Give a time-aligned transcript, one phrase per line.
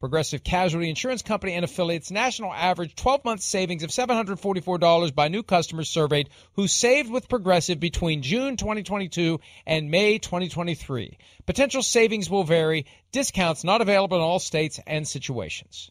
[0.00, 5.42] Progressive Casualty Insurance Company and affiliates national average 12 month savings of $744 by new
[5.42, 11.18] customers surveyed who saved with Progressive between June 2022 and May 2023.
[11.44, 15.90] Potential savings will vary, discounts not available in all states and situations.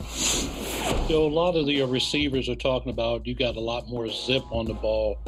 [0.00, 4.42] So a lot of the receivers are talking about you got a lot more zip
[4.50, 5.18] on the ball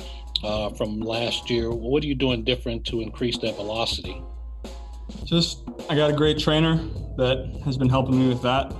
[0.43, 1.71] uh, from last year.
[1.71, 4.23] What are you doing different to increase that velocity?
[5.25, 6.77] Just, I got a great trainer
[7.17, 8.75] that has been helping me with that.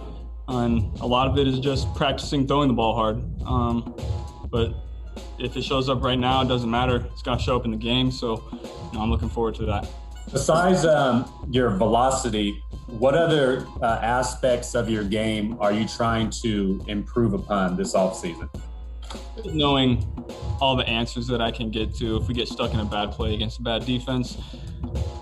[0.49, 3.23] And a lot of it is just practicing throwing the ball hard.
[3.47, 3.95] Um,
[4.51, 4.75] but
[5.39, 7.07] if it shows up right now, it doesn't matter.
[7.13, 8.11] It's got to show up in the game.
[8.11, 9.89] So you know, I'm looking forward to that.
[10.33, 16.85] Besides um, your velocity, what other uh, aspects of your game are you trying to
[16.89, 18.49] improve upon this offseason?
[19.45, 20.05] Knowing
[20.61, 23.13] all the answers that I can get to if we get stuck in a bad
[23.13, 24.39] play against a bad defense,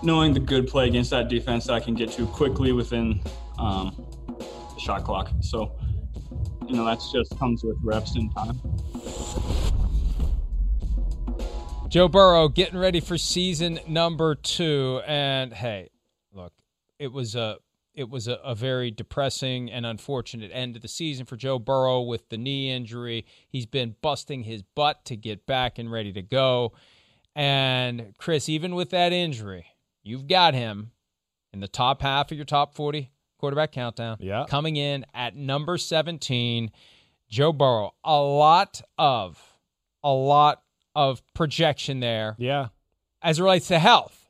[0.01, 3.21] knowing the good play against that defense that I can get to quickly within
[3.59, 4.05] um,
[4.37, 5.31] the shot clock.
[5.41, 5.75] So,
[6.67, 8.59] you know, that's just comes with reps and time.
[11.87, 15.89] Joe Burrow getting ready for season number two, and hey,
[16.33, 16.51] look,
[16.97, 17.57] it was a
[17.95, 22.01] it was a, a, very depressing and unfortunate end of the season for Joe Burrow
[22.01, 23.25] with the knee injury.
[23.47, 26.73] He's been busting his butt to get back and ready to go.
[27.35, 29.67] And Chris, even with that injury,
[30.01, 30.91] you've got him
[31.51, 34.17] in the top half of your top 40 quarterback countdown.
[34.19, 34.45] Yeah.
[34.47, 36.71] Coming in at number 17,
[37.29, 37.93] Joe Burrow.
[38.03, 39.39] A lot of,
[40.03, 40.63] a lot
[40.95, 42.35] of projection there.
[42.39, 42.69] Yeah.
[43.21, 44.22] As it relates to health.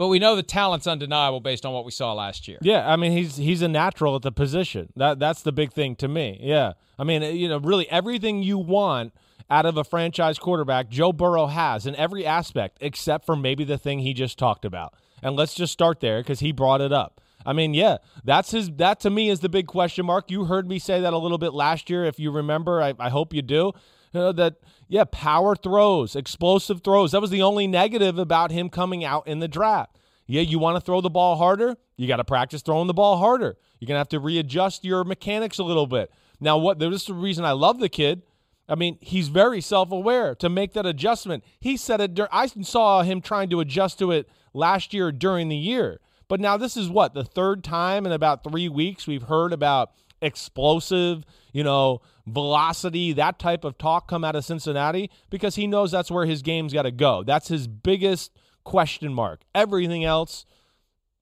[0.00, 2.56] But we know the talent's undeniable based on what we saw last year.
[2.62, 4.90] Yeah, I mean he's he's a natural at the position.
[4.96, 6.38] That that's the big thing to me.
[6.40, 6.72] Yeah.
[6.98, 9.12] I mean, you know, really everything you want
[9.50, 13.76] out of a franchise quarterback, Joe Burrow has in every aspect except for maybe the
[13.76, 14.94] thing he just talked about.
[15.22, 17.20] And let's just start there cuz he brought it up.
[17.44, 18.70] I mean, yeah, that's his.
[18.70, 20.30] That to me is the big question mark.
[20.30, 22.80] You heard me say that a little bit last year, if you remember.
[22.80, 23.72] I, I hope you do.
[24.12, 24.56] You know, that
[24.88, 27.12] yeah, power throws, explosive throws.
[27.12, 29.98] That was the only negative about him coming out in the draft.
[30.26, 31.76] Yeah, you want to throw the ball harder?
[31.96, 33.56] You got to practice throwing the ball harder.
[33.78, 36.10] You're going to have to readjust your mechanics a little bit.
[36.40, 38.22] Now, what this is the reason I love the kid.
[38.68, 41.42] I mean, he's very self-aware to make that adjustment.
[41.58, 42.20] He said it.
[42.30, 46.00] I saw him trying to adjust to it last year during the year.
[46.28, 49.90] But now this is what the third time in about three weeks we've heard about
[50.22, 55.90] explosive, you know, velocity, that type of talk come out of Cincinnati because he knows
[55.90, 57.22] that's where his game's got to go.
[57.22, 58.32] That's his biggest
[58.64, 59.40] question mark.
[59.54, 60.44] Everything else,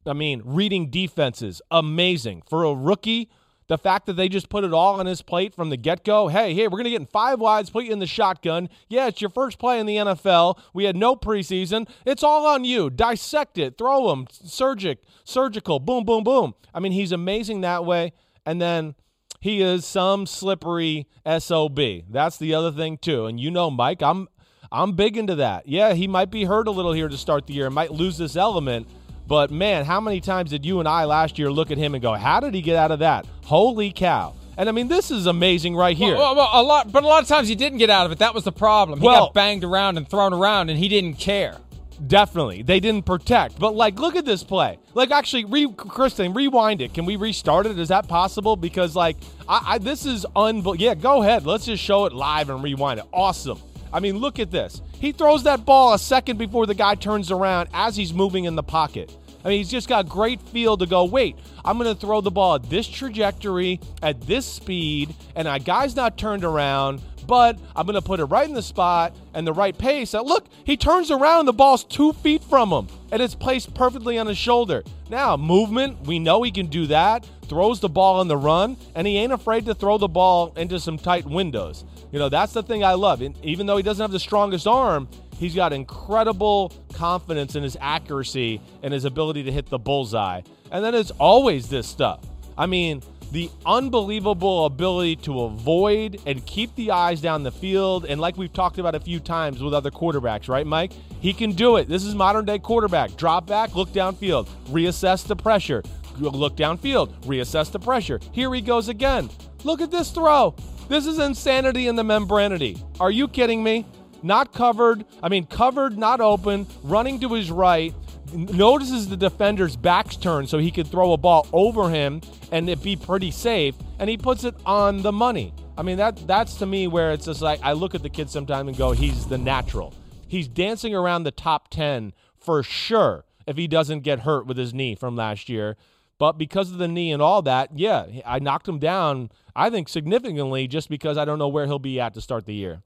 [0.07, 2.43] I mean, reading defenses, amazing.
[2.49, 3.31] For a rookie,
[3.69, 6.29] the fact that they just put it all on his plate from the get go.
[6.29, 8.69] Hey, hey, we're going to get in five wides, put you in the shotgun.
[8.89, 10.59] Yeah, it's your first play in the NFL.
[10.73, 11.89] We had no preseason.
[12.07, 12.89] It's all on you.
[12.91, 16.55] Dissect it, throw them, surgic, surgical, boom, boom, boom.
[16.75, 18.15] I mean, he's amazing that way.
[18.47, 18.95] And then
[19.41, 21.79] he is some slippery SOB.
[22.11, 23.27] That's the other thing, too.
[23.27, 24.29] And you know, Mike, I'm.
[24.71, 25.67] I'm big into that.
[25.67, 28.37] Yeah, he might be hurt a little here to start the year, might lose this
[28.37, 28.87] element,
[29.29, 32.03] but man, how many times did you and I last year look at him and
[32.03, 33.27] go, "How did he get out of that?
[33.45, 36.17] Holy cow!" And I mean, this is amazing right here.
[36.17, 38.19] Well, well, a lot, but a lot of times he didn't get out of it.
[38.19, 39.01] That was the problem.
[39.01, 41.59] He well, got banged around and thrown around, and he didn't care.
[42.07, 43.59] Definitely, they didn't protect.
[43.59, 44.79] But like, look at this play.
[44.95, 46.95] Like, actually, re- Kristen, rewind it.
[46.95, 47.79] Can we restart it?
[47.79, 48.57] Is that possible?
[48.57, 49.17] Because like,
[49.49, 50.77] I, I this is unbelievable.
[50.77, 51.45] Yeah, go ahead.
[51.45, 53.07] Let's just show it live and rewind it.
[53.13, 53.61] Awesome.
[53.93, 54.83] I mean, look at this.
[55.01, 58.55] He throws that ball a second before the guy turns around as he's moving in
[58.55, 59.15] the pocket.
[59.45, 62.31] I mean, he's just got great feel to go, wait, I'm going to throw the
[62.31, 67.87] ball at this trajectory, at this speed, and a guy's not turned around, but I'm
[67.87, 70.15] going to put it right in the spot and the right pace.
[70.15, 73.75] And look, he turns around and the ball's two feet from him, and it's placed
[73.75, 74.83] perfectly on his shoulder.
[75.11, 77.29] Now, movement, we know he can do that.
[77.43, 80.81] Throws the ball on the run, and he ain't afraid to throw the ball into
[80.81, 81.85] some tight windows.
[82.11, 83.21] You know, that's the thing I love.
[83.21, 87.77] And even though he doesn't have the strongest arm, he's got incredible confidence in his
[87.81, 90.41] accuracy and his ability to hit the bullseye.
[90.71, 92.21] And then it's always this stuff.
[92.57, 98.07] I mean, the unbelievable ability to avoid and keep the eyes down the field.
[98.07, 100.93] And like we've talked about a few times with other quarterbacks, right, Mike?
[101.21, 101.89] He can do it.
[101.89, 103.17] This is modern day quarterback.
[103.17, 105.83] Drop back, look downfield, reassess the pressure,
[106.19, 108.21] look downfield, reassess the pressure.
[108.33, 109.29] Here he goes again.
[109.65, 110.55] Look at this throw.
[110.89, 112.83] This is insanity in the membranity.
[113.01, 113.85] Are you kidding me?
[114.23, 115.05] Not covered.
[115.23, 117.95] I mean, covered, not open, running to his right.
[118.33, 122.21] Notices the defender's back's turned so he could throw a ball over him
[122.53, 123.75] and it be pretty safe.
[123.99, 125.53] And he puts it on the money.
[125.77, 128.31] I mean, that that's to me where it's just like I look at the kid
[128.31, 129.95] sometimes and go, he's the natural.
[130.27, 134.75] He's dancing around the top 10 for sure if he doesn't get hurt with his
[134.75, 135.77] knee from last year.
[136.19, 139.89] But because of the knee and all that, yeah, I knocked him down, I think,
[139.89, 142.83] significantly just because I don't know where he'll be at to start the year.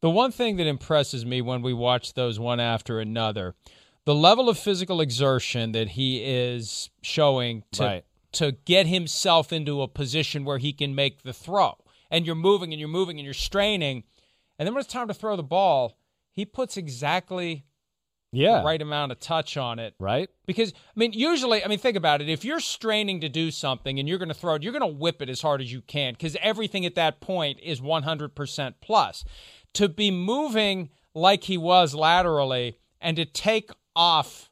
[0.00, 3.54] The one thing that impresses me when we watch those one after another,
[4.04, 8.04] the level of physical exertion that he is showing to Right.
[8.32, 11.74] to get himself into a position where he can make the throw.
[12.10, 14.04] And you're moving and you're moving and you're straining.
[14.58, 15.96] And then when it's time to throw the ball,
[16.30, 17.64] he puts exactly
[18.32, 18.58] Yeah.
[18.58, 19.94] the right amount of touch on it.
[19.98, 20.30] Right?
[20.46, 22.28] Because I mean, usually, I mean, think about it.
[22.28, 24.98] If you're straining to do something and you're going to throw it, you're going to
[24.98, 29.24] whip it as hard as you can because everything at that point is 100% plus.
[29.74, 33.70] To be moving like he was laterally and to take
[34.00, 34.48] off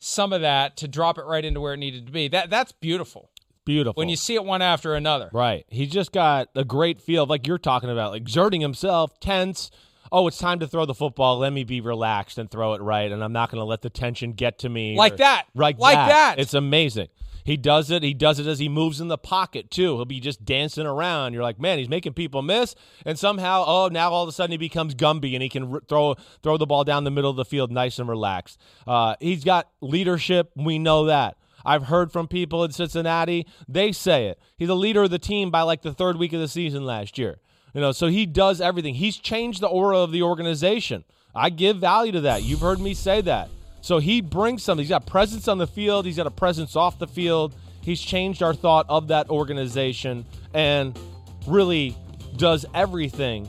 [0.00, 2.72] some of that to drop it right into where it needed to be, that that's
[2.72, 3.30] beautiful.
[3.64, 4.00] Beautiful.
[4.00, 5.30] When you see it one after another.
[5.32, 5.64] Right.
[5.68, 9.70] He's just got a great feel, like you're talking about, exerting himself, tense.
[10.10, 11.38] Oh, it's time to throw the football.
[11.38, 13.90] Let me be relaxed and throw it right, and I'm not going to let the
[13.90, 14.96] tension get to me.
[14.96, 15.46] Like or- that.
[15.54, 16.08] Like, Like that.
[16.08, 16.38] that.
[16.40, 17.08] It's amazing.
[17.50, 18.04] He does it.
[18.04, 19.96] He does it as he moves in the pocket too.
[19.96, 21.32] He'll be just dancing around.
[21.32, 24.52] You're like, man, he's making people miss, and somehow, oh, now all of a sudden
[24.52, 26.14] he becomes Gumby and he can r- throw
[26.44, 28.60] throw the ball down the middle of the field, nice and relaxed.
[28.86, 30.52] Uh, he's got leadership.
[30.54, 31.38] We know that.
[31.64, 33.48] I've heard from people in Cincinnati.
[33.66, 34.38] They say it.
[34.56, 37.18] He's a leader of the team by like the third week of the season last
[37.18, 37.40] year.
[37.74, 38.94] You know, so he does everything.
[38.94, 41.02] He's changed the aura of the organization.
[41.34, 42.44] I give value to that.
[42.44, 43.50] You've heard me say that.
[43.80, 44.82] So he brings something.
[44.82, 46.04] He's got presence on the field.
[46.04, 47.54] He's got a presence off the field.
[47.82, 50.98] He's changed our thought of that organization and
[51.46, 51.96] really
[52.36, 53.48] does everything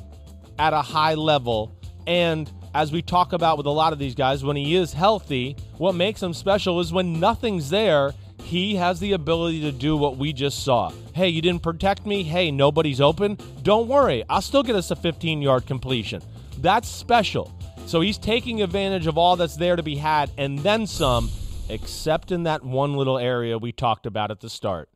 [0.58, 1.76] at a high level.
[2.08, 5.58] And as we talk about with a lot of these guys, when he is healthy,
[5.78, 8.14] what makes him special is when nothing's there,
[8.44, 10.92] he has the ability to do what we just saw.
[11.14, 12.24] Hey, you didn't protect me.
[12.24, 13.38] Hey, nobody's open.
[13.64, 14.24] Don't worry.
[14.30, 16.22] I'll still get us a 15 yard completion.
[16.60, 17.54] That's special.
[17.86, 21.30] So he's taking advantage of all that's there to be had and then some,
[21.70, 24.90] except in that one little area we talked about at the start.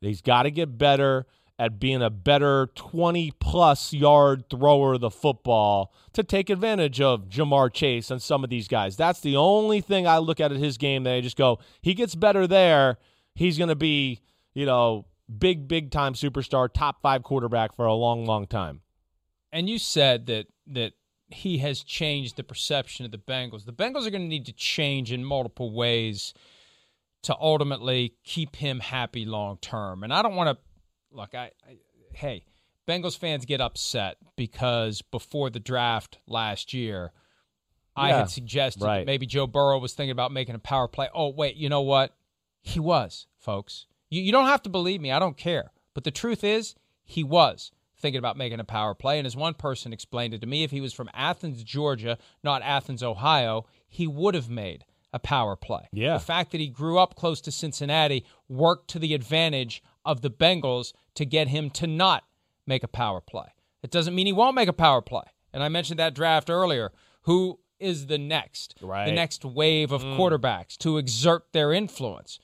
[0.00, 1.26] He's got to get better
[1.58, 7.28] at being a better 20 plus yard thrower of the football to take advantage of
[7.28, 8.96] Ja'Marr Chase and some of these guys.
[8.96, 11.94] That's the only thing I look at at his game that I just go, he
[11.94, 12.98] gets better there.
[13.34, 14.20] He's going to be,
[14.54, 15.06] you know,
[15.38, 18.82] big, big time superstar, top five quarterback for a long, long time.
[19.52, 20.92] And you said that that
[21.28, 23.64] he has changed the perception of the Bengals.
[23.64, 26.32] The Bengals are going to need to change in multiple ways
[27.22, 30.04] to ultimately keep him happy long term.
[30.04, 30.64] And I don't want to
[31.16, 31.34] look.
[31.34, 31.78] I, I
[32.12, 32.44] hey,
[32.86, 37.12] Bengals fans get upset because before the draft last year,
[37.96, 39.06] I had suggested right.
[39.06, 41.08] maybe Joe Burrow was thinking about making a power play.
[41.14, 42.14] Oh wait, you know what?
[42.62, 43.86] He was, folks.
[44.10, 45.10] You you don't have to believe me.
[45.10, 45.72] I don't care.
[45.94, 47.72] But the truth is, he was
[48.06, 49.18] thinking about making a power play.
[49.18, 52.62] And as one person explained it to me, if he was from Athens, Georgia, not
[52.62, 55.88] Athens, Ohio, he would have made a power play.
[55.92, 56.14] Yeah.
[56.14, 60.30] The fact that he grew up close to Cincinnati worked to the advantage of the
[60.30, 62.22] Bengals to get him to not
[62.64, 63.48] make a power play.
[63.82, 65.24] It doesn't mean he won't make a power play.
[65.52, 66.92] And I mentioned that draft earlier.
[67.22, 68.76] Who is the next?
[68.80, 69.06] Right.
[69.06, 70.16] The next wave of mm.
[70.16, 72.38] quarterbacks to exert their influence.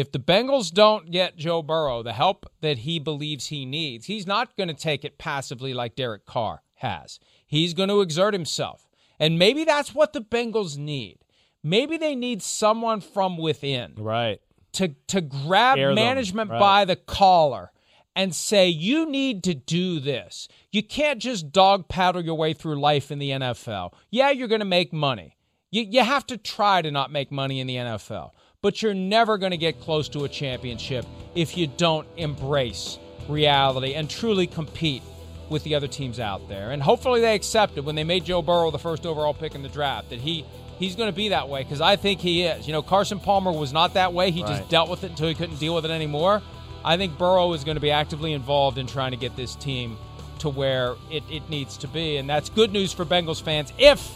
[0.00, 4.26] If the Bengals don't get Joe Burrow the help that he believes he needs, he's
[4.26, 7.20] not going to take it passively like Derek Carr has.
[7.46, 8.88] He's going to exert himself.
[9.18, 11.18] And maybe that's what the Bengals need.
[11.62, 14.40] Maybe they need someone from within Right.
[14.72, 16.58] to to grab them, management right.
[16.58, 17.70] by the collar
[18.16, 20.48] and say, you need to do this.
[20.72, 23.92] You can't just dog paddle your way through life in the NFL.
[24.10, 25.36] Yeah, you're going to make money.
[25.70, 28.30] You, you have to try to not make money in the NFL,
[28.62, 32.98] but you're never going to get close to a championship if you don't embrace
[33.28, 35.02] reality and truly compete
[35.48, 36.70] with the other teams out there.
[36.70, 39.68] And hopefully they accepted when they made Joe Burrow the first overall pick in the
[39.68, 40.44] draft that he
[40.78, 42.66] he's going to be that way because I think he is.
[42.66, 44.30] You know, Carson Palmer was not that way.
[44.30, 44.58] He right.
[44.58, 46.42] just dealt with it until he couldn't deal with it anymore.
[46.84, 49.96] I think Burrow is going to be actively involved in trying to get this team
[50.38, 52.18] to where it, it needs to be.
[52.18, 54.10] And that's good news for Bengals fans if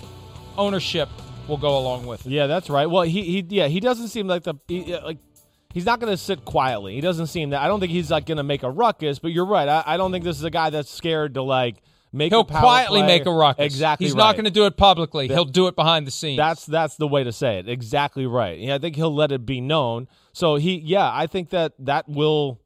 [0.56, 1.08] ownership
[1.48, 2.32] will go along with it.
[2.32, 2.86] Yeah, that's right.
[2.86, 5.18] Well, he, he yeah, he doesn't seem like the he, like
[5.72, 6.94] he's not going to sit quietly.
[6.94, 7.60] He doesn't seem that.
[7.60, 9.18] I don't think he's like going to make a ruckus.
[9.18, 9.68] But you're right.
[9.68, 11.76] I, I, don't think this is a guy that's scared to like
[12.12, 12.32] make.
[12.32, 13.06] He'll quietly play.
[13.06, 13.64] make a ruckus.
[13.64, 14.06] Exactly.
[14.06, 14.20] He's right.
[14.20, 15.28] not going to do it publicly.
[15.28, 16.38] That, he'll do it behind the scenes.
[16.38, 17.68] That's that's the way to say it.
[17.68, 18.58] Exactly right.
[18.58, 20.08] Yeah, I think he'll let it be known.
[20.32, 22.60] So he, yeah, I think that that will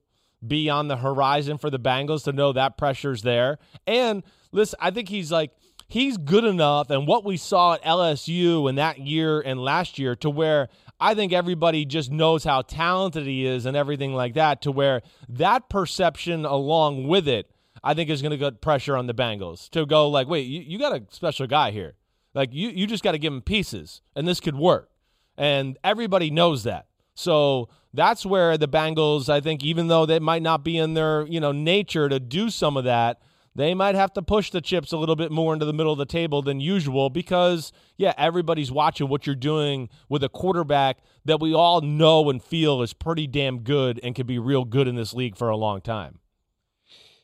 [0.46, 3.58] be on the horizon for the Bengals to know that pressure's there.
[3.86, 5.50] And listen, I think he's like
[5.88, 10.14] he's good enough and what we saw at LSU in that year and last year
[10.16, 10.68] to where
[11.00, 15.02] I think everybody just knows how talented he is and everything like that to where
[15.28, 17.50] that perception along with it
[17.82, 20.60] I think is going to put pressure on the Bengals to go like, wait, you,
[20.60, 21.94] you got a special guy here.
[22.34, 24.90] Like you, you just got to give him pieces, and this could work.
[25.36, 26.86] And everybody knows that.
[27.14, 31.26] So that's where the Bengals, I think, even though they might not be in their
[31.26, 33.20] you know nature to do some of that,
[33.58, 35.98] they might have to push the chips a little bit more into the middle of
[35.98, 41.40] the table than usual because, yeah, everybody's watching what you're doing with a quarterback that
[41.40, 44.94] we all know and feel is pretty damn good and can be real good in
[44.94, 46.20] this league for a long time.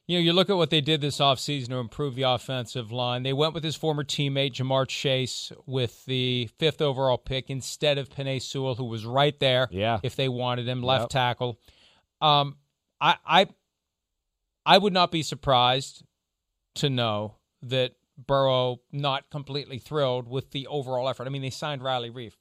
[0.08, 3.22] You know, you look at what they did this offseason to improve the offensive line.
[3.22, 8.08] They went with his former teammate, Ja'Marr Chase, with the fifth overall pick instead of
[8.08, 10.00] Penei Sewell, who was right there yeah.
[10.02, 11.10] if they wanted him, left yep.
[11.10, 11.60] tackle.
[12.20, 12.56] Um,
[13.00, 13.46] I, I,
[14.66, 16.02] I would not be surprised
[16.74, 21.26] to know that Burrow not completely thrilled with the overall effort.
[21.26, 22.32] I mean, they signed Riley Reiff.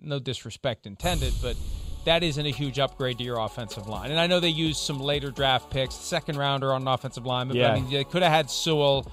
[0.00, 1.56] No disrespect intended, but
[2.04, 4.10] that isn't a huge upgrade to your offensive line.
[4.10, 7.48] And I know they used some later draft picks, second rounder on an offensive line,
[7.48, 7.72] but yeah.
[7.72, 9.12] I mean, they could have had Sewell.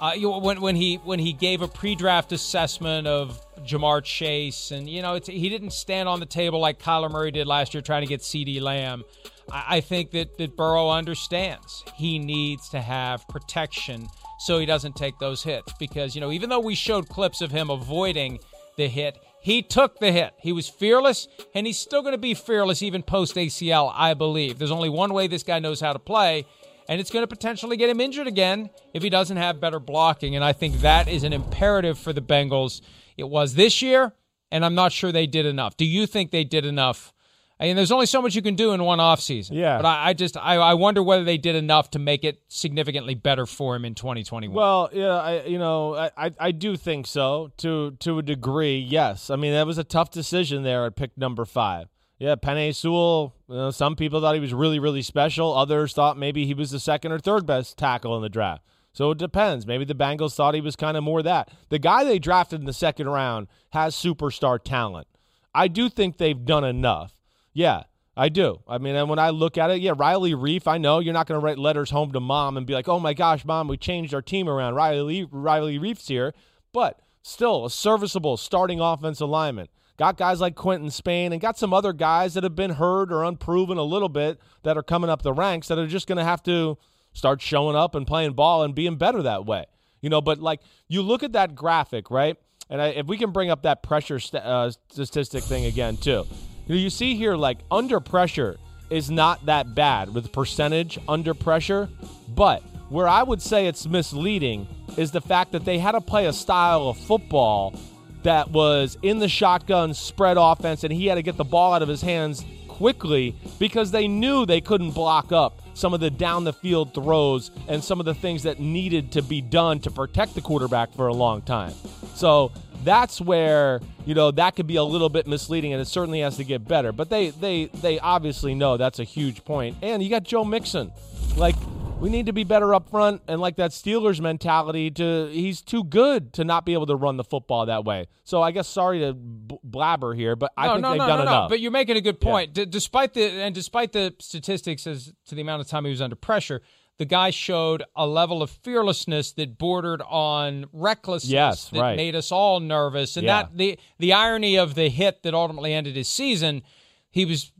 [0.00, 5.02] Uh, when when he when he gave a pre-draft assessment of Ja'Marr Chase, and you
[5.02, 8.06] know, he didn't stand on the table like Kyler Murray did last year, trying to
[8.06, 9.04] get CeeDee Lamb.
[9.52, 14.08] I, I think that that Burrow understands he needs to have protection
[14.40, 15.72] so he doesn't take those hits.
[15.78, 18.40] Because, you know, even though we showed clips of him avoiding
[18.76, 20.32] the hit, he took the hit.
[20.38, 24.58] He was fearless, and he's still going to be fearless even post ACL, I believe.
[24.58, 26.46] There's only one way this guy knows how to play,
[26.90, 30.34] and it's going to potentially get him injured again if he doesn't have better blocking.
[30.34, 32.82] And I think that is an imperative for the Bengals.
[33.16, 34.12] It was this year,
[34.50, 35.76] and I'm not sure they did enough.
[35.76, 37.14] Do you think they did enough
[37.60, 39.54] I mean, there's only so much you can do in one off season.
[39.54, 39.76] Yeah.
[39.76, 43.14] But I, I just I, I, wonder whether they did enough to make it significantly
[43.14, 44.56] better for him in 2021.
[44.56, 48.78] Well, yeah, I you know I, I do think so to to a degree.
[48.78, 51.88] Yes, I mean that was a tough decision there at pick number five.
[52.20, 53.34] Yeah, Penei Sewell.
[53.48, 55.56] You know, some people thought he was really really special.
[55.56, 58.62] Others thought maybe he was the second or third best tackle in the draft.
[58.92, 59.66] So it depends.
[59.66, 61.50] Maybe the Bengals thought he was kind of more that.
[61.70, 65.06] The guy they drafted in the second round has superstar talent.
[65.54, 67.14] I do think they've done enough.
[67.52, 67.84] Yeah,
[68.16, 68.60] I do.
[68.68, 71.26] I mean, and when I look at it, yeah, Riley Reiff, I know you're not
[71.26, 73.76] going to write letters home to mom and be like, oh my gosh, mom, we
[73.76, 74.74] changed our team around.
[74.74, 76.34] Riley, Riley Reiff's here,
[76.72, 79.68] but still a serviceable starting offensive lineman.
[80.00, 83.22] Got guys like Quinton Spain and got some other guys that have been hurt or
[83.22, 86.24] unproven a little bit that are coming up the ranks that are just going to
[86.24, 86.78] have to
[87.12, 89.66] start showing up and playing ball and being better that way.
[90.00, 92.38] You know, but like you look at that graphic, right?
[92.70, 96.24] And I, if we can bring up that pressure st- uh, statistic thing again, too.
[96.66, 98.56] You see here, like under pressure
[98.88, 101.90] is not that bad with percentage under pressure,
[102.26, 104.66] but where I would say it's misleading
[104.96, 107.78] is the fact that they had to play a style of football
[108.22, 111.82] that was in the shotgun spread offense, and he had to get the ball out
[111.82, 116.44] of his hands quickly because they knew they couldn't block up some of the down
[116.44, 120.34] the field throws and some of the things that needed to be done to protect
[120.34, 121.72] the quarterback for a long time.
[122.14, 122.52] So
[122.84, 126.36] that's where you know that could be a little bit misleading, and it certainly has
[126.36, 126.92] to get better.
[126.92, 129.42] But they they they obviously know that's a huge.
[129.48, 130.92] And you got Joe Mixon,
[131.36, 131.56] like
[132.00, 134.90] we need to be better up front, and like that Steelers mentality.
[134.92, 138.06] To he's too good to not be able to run the football that way.
[138.24, 141.06] So I guess sorry to b- blabber here, but I no, think no, they've no,
[141.06, 141.44] done no, enough.
[141.44, 141.48] No.
[141.50, 142.56] But you're making a good point.
[142.56, 142.64] Yeah.
[142.64, 146.00] D- despite the and despite the statistics as to the amount of time he was
[146.00, 146.62] under pressure,
[146.98, 151.96] the guy showed a level of fearlessness that bordered on recklessness yes, that right.
[151.96, 153.16] made us all nervous.
[153.16, 153.42] And yeah.
[153.42, 156.62] that the the irony of the hit that ultimately ended his season,
[157.10, 157.52] he was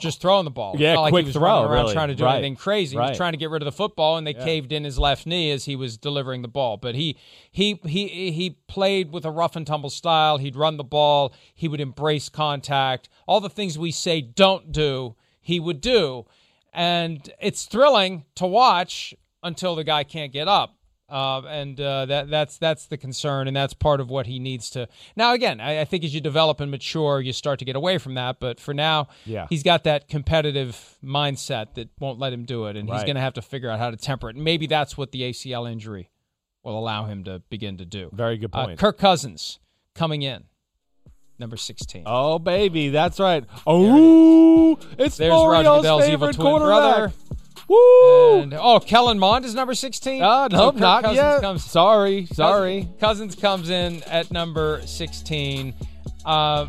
[0.00, 0.74] just throwing the ball.
[0.76, 1.92] Yeah, not like quick he was throw, around really.
[1.94, 2.34] trying to do Right.
[2.34, 2.96] anything crazy.
[2.96, 4.44] He was trying to get rid of the football, and they Yeah.
[4.44, 6.76] caved in his left knee as he was delivering the ball.
[6.76, 7.16] But he
[7.50, 10.38] he he he played with a rough and tumble style.
[10.38, 11.32] He'd run the ball.
[11.54, 13.08] He would embrace contact.
[13.26, 16.26] All the things we say don't do, he would do,
[16.72, 20.75] and it's thrilling to watch until the guy can't get up.
[21.08, 24.68] Uh, and uh, that that's that's the concern, and that's part of what he needs
[24.70, 24.88] to.
[25.14, 27.98] Now, again, I, I think as you develop and mature, you start to get away
[27.98, 28.40] from that.
[28.40, 29.46] But for now, Yeah.
[29.48, 33.20] he's got that competitive mindset that won't let him do it, and he's going to
[33.20, 34.34] have to figure out how to temper it.
[34.34, 36.10] And maybe that's what the ACL injury
[36.64, 38.10] will allow him to begin to do.
[38.12, 38.78] Very good Uh, point.
[38.80, 39.60] Kirk Cousins
[39.94, 40.42] coming in,
[41.38, 42.02] number sixteen.
[42.04, 43.44] Oh baby, that's right.
[43.64, 47.12] Oh, it's There's Roger Goodell's evil favorite twin brother.
[47.68, 48.42] Woo!
[48.42, 50.22] And oh, Kellen Mond is number sixteen.
[50.22, 51.40] Uh, So no, Kirk not Cousins yet.
[51.40, 52.88] Comes, sorry, sorry.
[53.00, 55.74] Cousins comes in at number 16.
[56.24, 56.66] Uh,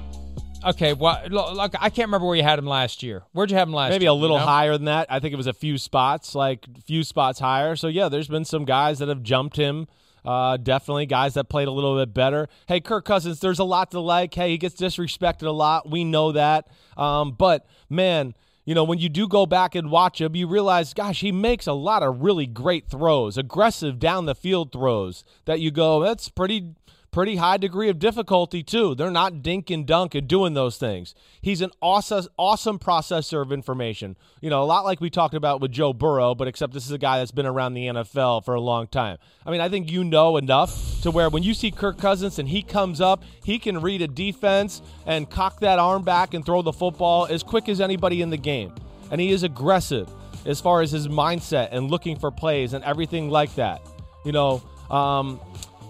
[0.66, 1.32] okay, what?
[1.32, 3.24] Look, I can't remember where you had him last year.
[3.34, 4.12] Where'd you have him last Maybe year?
[4.12, 4.48] a little you know?
[4.48, 5.08] higher than that.
[5.10, 7.76] I think it was a few spots, like few spots higher.
[7.76, 9.88] So yeah, there's been some guys that have jumped him.
[10.26, 12.50] Uh, definitely guys that played a little bit better.
[12.68, 14.34] Hey, Kirk Cousins, there's a lot to like.
[14.34, 15.90] Hey, he gets disrespected a lot.
[15.90, 16.68] We know that.
[16.98, 18.34] Um, but man,
[18.68, 21.68] you know when you do go back and watch him, you realize, gosh, he makes
[21.68, 26.28] a lot of really great throws, aggressive down the field throws that you go, that's
[26.28, 26.76] pretty
[27.12, 28.94] pretty high degree of difficulty too.
[28.96, 31.16] They're not dink and dunk and doing those things.
[31.42, 34.18] He's an awesome, awesome processor of information.
[34.42, 36.92] You know, a lot like we talked about with Joe Burrow, but except this is
[36.92, 39.18] a guy that's been around the NFL for a long time.
[39.46, 42.48] I mean, I think you know enough to where when you see Kirk Cousins and
[42.48, 46.62] he comes up, he can read a defense and cock that arm back and throw
[46.62, 48.74] the football as quick as anybody in the game.
[49.10, 50.10] And he is aggressive
[50.46, 53.82] as far as his mindset and looking for plays and everything like that.
[54.26, 55.40] You know, um,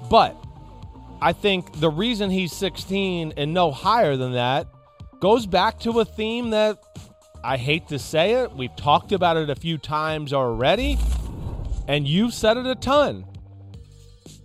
[0.10, 0.36] but
[1.22, 4.68] I think the reason he's 16 and no higher than that
[5.20, 6.78] goes back to a theme that
[7.44, 8.52] I hate to say it.
[8.52, 10.98] We've talked about it a few times already,
[11.88, 13.26] and you've said it a ton.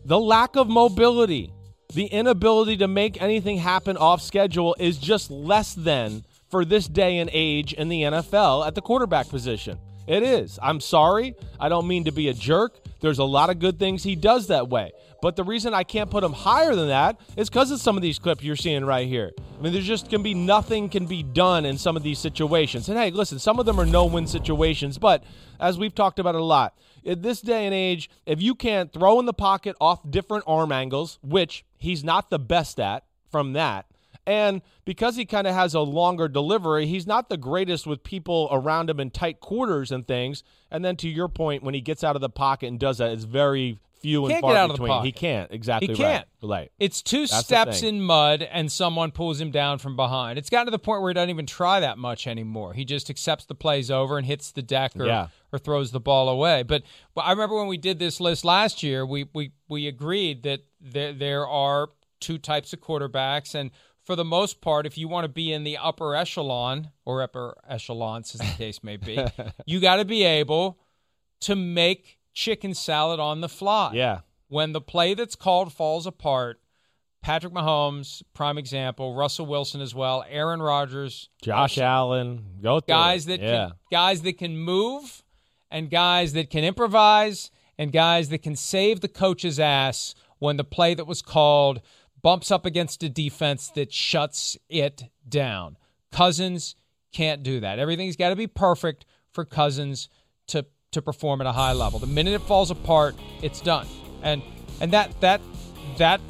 [0.05, 1.52] The lack of mobility,
[1.93, 7.19] the inability to make anything happen off schedule is just less than for this day
[7.19, 9.79] and age in the NFL at the quarterback position.
[10.07, 10.59] It is.
[10.62, 11.35] I'm sorry.
[11.61, 12.79] I don't mean to be a jerk.
[13.01, 14.92] There's a lot of good things he does that way.
[15.23, 18.03] But the reason I can't put him higher than that is because of some of
[18.03, 19.31] these clips you're seeing right here.
[19.57, 22.89] I mean, there's just can be nothing can be done in some of these situations.
[22.89, 25.23] And hey, listen, some of them are no-win situations, but
[25.61, 29.21] as we've talked about a lot, in this day and age, if you can't throw
[29.21, 33.87] in the pocket off different arm angles, which he's not the best at from that,
[34.27, 38.49] and because he kind of has a longer delivery, he's not the greatest with people
[38.51, 40.43] around him in tight quarters and things.
[40.71, 43.11] And then to your point, when he gets out of the pocket and does that,
[43.11, 45.05] it's very few and Can't far get out of the between.
[45.05, 45.88] He can't exactly.
[45.88, 46.27] He can't.
[46.43, 46.49] Right.
[46.49, 46.73] Right.
[46.79, 50.38] It's two That's steps in mud and someone pulls him down from behind.
[50.38, 52.75] It's gotten to the point where he doesn't even try that much anymore.
[52.75, 55.29] He just accepts the plays over and hits the deck or, Yeah.
[55.53, 56.62] or throws the ball away.
[56.65, 56.83] But,
[57.15, 60.61] but I remember when we did this list last year, we we, we agreed that
[60.81, 61.88] there there are
[62.21, 63.71] two types of quarterbacks and
[64.05, 67.57] for the most part, if you want to be in the upper echelon or upper
[67.69, 69.25] echelons, as the case may be,
[69.65, 70.79] you got to be able
[71.43, 74.21] to make chicken salad on the fly Yeah.
[74.49, 76.61] when the play that's called falls apart,
[77.23, 83.27] Patrick Mahomes, prime example, Russell Wilson as well, Aaron Rodgers, Josh Allen, go through guys
[83.27, 83.40] it.
[83.40, 83.66] that yeah.
[83.68, 85.23] can, guys that can move
[85.71, 90.64] and guys that can improvise and guys that can save the coach's ass when the
[90.64, 91.81] play that was called
[92.23, 95.77] bumps up against a defense that shuts it down.
[96.11, 96.75] Cousins
[97.12, 97.79] can't do that.
[97.79, 100.09] Everything's got to be perfect for Cousins
[100.49, 101.98] to to perform at a high level.
[101.98, 103.87] The minute it falls apart, it's done.
[104.22, 104.42] And
[104.81, 105.40] and that that
[105.98, 106.20] that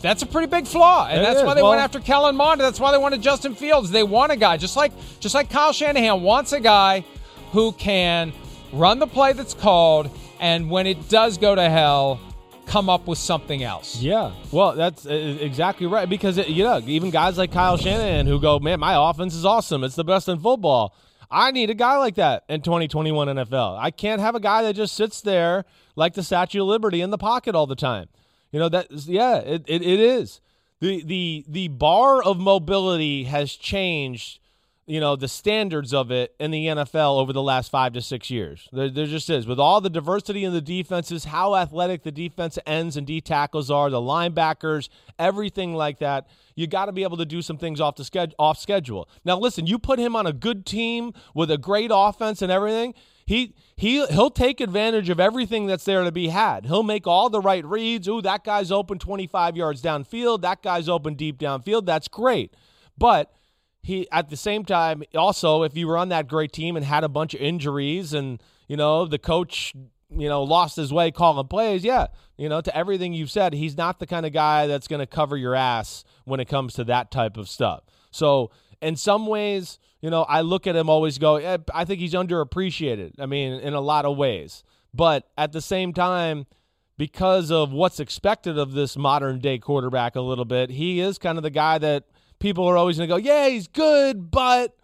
[0.00, 1.44] that's a pretty big flaw, and It that's is.
[1.44, 2.60] why they Well- went after Kellen Mond.
[2.60, 3.90] That's why they wanted Justin Fields.
[3.90, 7.04] They want a guy just like just like Kyle Shanahan wants a guy
[7.52, 8.32] who can
[8.72, 12.20] run the play that's called, and when it does go to hell,
[12.66, 13.96] come up with something else.
[13.96, 16.08] Yeah, well, that's uh, exactly right.
[16.08, 19.44] Because it, you know, even guys like Kyle Shanahan who go, "Man, my offense is
[19.46, 19.82] awesome.
[19.84, 20.94] It's the best in football."
[21.30, 23.78] I need a guy like that in 2021 NFL.
[23.78, 25.64] I can't have a guy that just sits there
[25.94, 28.08] like the Statue of Liberty in the pocket all the time.
[28.50, 28.90] You know that?
[28.90, 30.40] Yeah, it, it, it is.
[30.80, 34.40] the the The bar of mobility has changed.
[34.88, 38.30] You know the standards of it in the NFL over the last five to six
[38.30, 38.70] years.
[38.72, 42.58] There, there just is with all the diversity in the defenses, how athletic the defense
[42.66, 46.26] ends and D tackles are, the linebackers, everything like that.
[46.54, 49.10] You got to be able to do some things off the sched- off schedule.
[49.26, 52.94] Now, listen, you put him on a good team with a great offense and everything.
[53.26, 56.64] He he he'll take advantage of everything that's there to be had.
[56.64, 58.08] He'll make all the right reads.
[58.08, 60.40] Ooh, that guy's open 25 yards downfield.
[60.40, 61.84] That guy's open deep downfield.
[61.84, 62.54] That's great.
[62.96, 63.30] But
[63.82, 67.04] he at the same time also if you were on that great team and had
[67.04, 69.74] a bunch of injuries and you know the coach
[70.10, 73.76] you know lost his way calling plays yeah you know to everything you've said he's
[73.76, 76.84] not the kind of guy that's going to cover your ass when it comes to
[76.84, 77.82] that type of stuff.
[78.10, 82.00] So in some ways you know i look at him always go eh, i think
[82.00, 84.64] he's underappreciated i mean in a lot of ways.
[84.94, 86.46] But at the same time
[86.96, 91.36] because of what's expected of this modern day quarterback a little bit he is kind
[91.36, 92.04] of the guy that
[92.38, 94.74] people are always going to go, yeah, he's good, but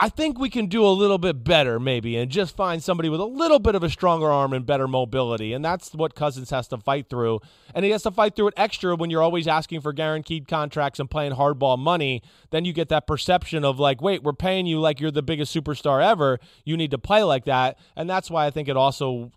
[0.00, 3.20] I think we can do a little bit better, maybe, and just find somebody with
[3.20, 5.52] a little bit of a stronger arm and better mobility.
[5.52, 7.38] And that's what Cousins has to fight through.
[7.72, 10.98] And he has to fight through it extra when you're always asking for guaranteed contracts
[10.98, 12.20] and playing hardball money.
[12.50, 15.54] Then you get that perception of, like, wait, we're paying you like you're the biggest
[15.54, 16.40] superstar ever.
[16.64, 17.78] You need to play like that.
[17.94, 19.30] And that's why I think it also,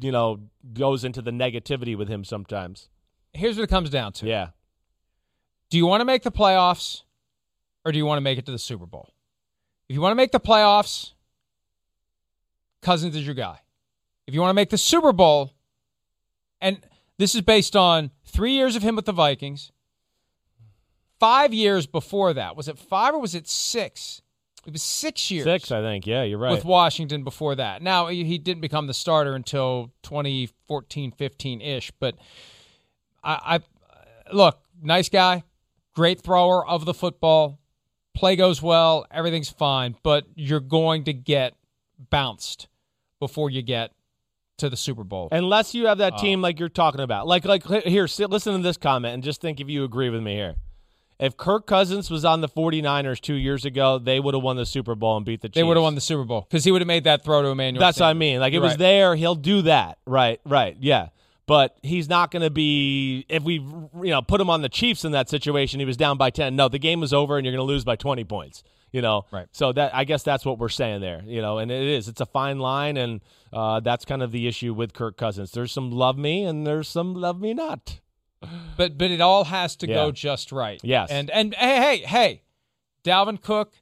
[0.00, 0.38] you know,
[0.72, 2.90] goes into the negativity with him sometimes.
[3.32, 4.26] Here's what it comes down to.
[4.26, 4.50] Yeah.
[5.72, 7.00] Do you want to make the playoffs
[7.82, 9.08] or do you want to make it to the Super Bowl?
[9.88, 11.12] If you want to make the playoffs,
[12.82, 13.58] Cousins is your guy.
[14.26, 15.54] If you want to make the Super Bowl,
[16.60, 19.72] and this is based on three years of him with the Vikings,
[21.18, 22.54] five years before that.
[22.54, 24.20] Was it five or was it six?
[24.66, 25.44] It was six years.
[25.44, 26.06] Six, I think.
[26.06, 26.52] Yeah, you're right.
[26.52, 27.80] With Washington before that.
[27.80, 32.16] Now, he didn't become the starter until 2014, 15 ish, but
[33.24, 35.44] I, I look, nice guy,
[35.94, 37.58] great thrower of the football.
[38.14, 41.54] Play goes well, everything's fine, but you're going to get
[42.10, 42.68] bounced
[43.18, 43.92] before you get
[44.58, 45.28] to the Super Bowl.
[45.32, 47.26] Unless you have that team uh, like you're talking about.
[47.26, 50.22] Like like here, sit, listen to this comment and just think if you agree with
[50.22, 50.56] me here.
[51.18, 54.66] If Kirk Cousins was on the 49ers 2 years ago, they would have won the
[54.66, 55.54] Super Bowl and beat the Chiefs.
[55.54, 57.48] They would have won the Super Bowl cuz he would have made that throw to
[57.48, 57.80] Emmanuel.
[57.80, 58.06] That's Sanders.
[58.06, 58.40] what I mean.
[58.40, 59.98] Like it was there, he'll do that.
[60.04, 60.76] Right, right.
[60.80, 61.08] Yeah
[61.46, 65.04] but he's not going to be if we you know put him on the Chiefs
[65.04, 67.52] in that situation he was down by 10 no the game was over and you're
[67.52, 69.24] going to lose by 20 points you know?
[69.32, 69.46] Right.
[69.52, 72.20] So that I guess that's what we're saying there you know and it is it's
[72.20, 73.20] a fine line and
[73.52, 75.52] uh, that's kind of the issue with Kirk Cousins.
[75.52, 78.00] There's some love me and there's some love me not.
[78.76, 79.94] But but it all has to yeah.
[79.94, 80.80] go just right.
[80.82, 81.10] Yes.
[81.10, 82.42] And and hey hey hey
[83.04, 83.74] Dalvin Cook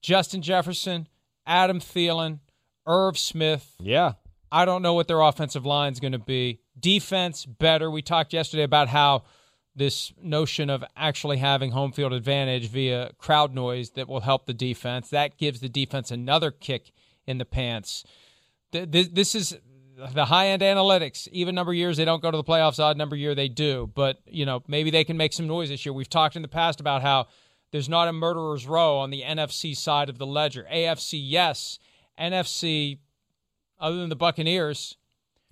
[0.00, 1.08] Justin Jefferson
[1.46, 2.40] Adam Thielen
[2.86, 3.74] Irv Smith.
[3.78, 4.14] Yeah.
[4.50, 7.90] I don't know what their offensive line is going to be defense better.
[7.90, 9.24] We talked yesterday about how
[9.74, 14.52] this notion of actually having home field advantage via crowd noise that will help the
[14.52, 15.08] defense.
[15.10, 16.92] That gives the defense another kick
[17.26, 18.04] in the pants.
[18.70, 19.56] This is
[20.12, 21.28] the high end analytics.
[21.28, 23.90] Even number years they don't go to the playoffs, odd number year they do.
[23.94, 25.92] But, you know, maybe they can make some noise this year.
[25.92, 27.28] We've talked in the past about how
[27.70, 30.66] there's not a murderer's row on the NFC side of the ledger.
[30.70, 31.78] AFC, yes.
[32.20, 32.98] NFC,
[33.80, 34.98] other than the Buccaneers,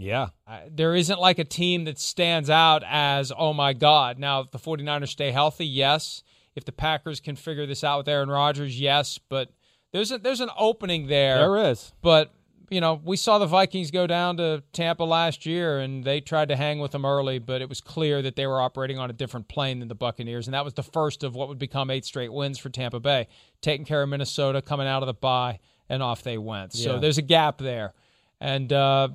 [0.00, 0.28] yeah.
[0.46, 4.18] Uh, there isn't like a team that stands out as, oh my God.
[4.18, 6.22] Now, if the 49ers stay healthy, yes.
[6.56, 9.18] If the Packers can figure this out with Aaron Rodgers, yes.
[9.28, 9.50] But
[9.92, 11.38] there's a, there's an opening there.
[11.38, 11.92] There is.
[12.02, 12.32] But,
[12.70, 16.48] you know, we saw the Vikings go down to Tampa last year and they tried
[16.48, 19.12] to hang with them early, but it was clear that they were operating on a
[19.12, 20.46] different plane than the Buccaneers.
[20.46, 23.28] And that was the first of what would become eight straight wins for Tampa Bay,
[23.60, 25.58] taking care of Minnesota, coming out of the bye,
[25.88, 26.72] and off they went.
[26.72, 27.92] So there's a gap there.
[28.40, 29.08] And, uh,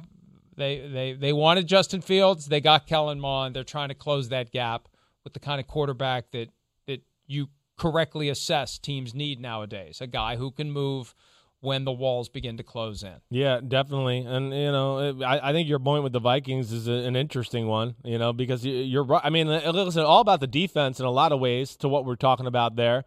[0.57, 2.47] they they they wanted Justin Fields.
[2.47, 3.55] They got Kellen Mond.
[3.55, 4.87] They're trying to close that gap
[5.23, 6.49] with the kind of quarterback that
[6.87, 9.99] that you correctly assess teams need nowadays.
[10.01, 11.13] A guy who can move
[11.61, 13.15] when the walls begin to close in.
[13.29, 14.19] Yeah, definitely.
[14.19, 17.95] And you know, I, I think your point with the Vikings is an interesting one.
[18.03, 19.21] You know, because you're right.
[19.23, 22.05] I mean, uh, listen, all about the defense in a lot of ways to what
[22.05, 23.03] we're talking about there.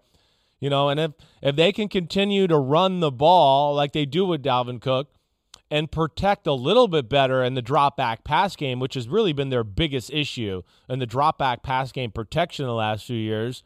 [0.61, 4.27] You know, and if if they can continue to run the ball like they do
[4.27, 5.09] with Dalvin Cook,
[5.71, 9.33] and protect a little bit better in the drop back pass game, which has really
[9.33, 13.63] been their biggest issue in the drop back pass game protection the last few years.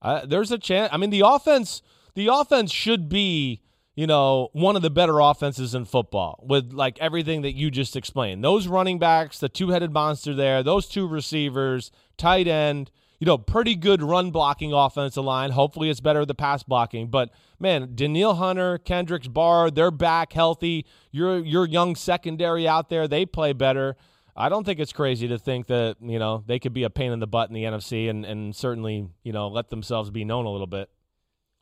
[0.00, 0.88] Uh, there's a chance.
[0.92, 1.82] I mean, the offense,
[2.14, 3.60] the offense should be,
[3.94, 7.96] you know, one of the better offenses in football with like everything that you just
[7.96, 8.42] explained.
[8.42, 13.36] Those running backs, the two headed monster there, those two receivers, tight end you know,
[13.36, 15.50] pretty good run blocking offensive line.
[15.50, 17.08] Hopefully it's better the pass blocking.
[17.08, 20.86] But man, Danielle Hunter, Kendricks Barr, they're back healthy.
[21.10, 23.96] Your your young secondary out there, they play better.
[24.36, 27.10] I don't think it's crazy to think that, you know, they could be a pain
[27.10, 30.44] in the butt in the NFC and, and certainly, you know, let themselves be known
[30.44, 30.88] a little bit.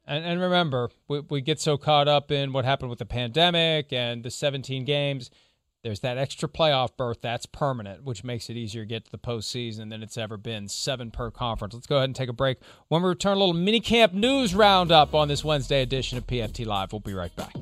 [0.07, 3.95] And, and remember, we, we get so caught up in what happened with the pandemic
[3.95, 5.31] and the 17 games–
[5.87, 9.19] there's that extra playoff berth that's permanent, which makes it easier to get to the
[9.19, 10.67] postseason than it's ever been.
[10.67, 11.75] Seven per conference.
[11.75, 12.59] Let's go ahead and take a break.
[12.89, 16.67] When we return, a little mini camp news roundup on this Wednesday edition of PFT
[16.67, 16.93] Live.
[16.93, 17.55] We'll be right back.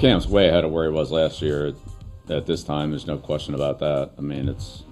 [0.00, 1.74] Cam's way ahead of where he was last year.
[2.30, 4.12] At this time, there's no question about that.
[4.16, 4.84] I mean, it's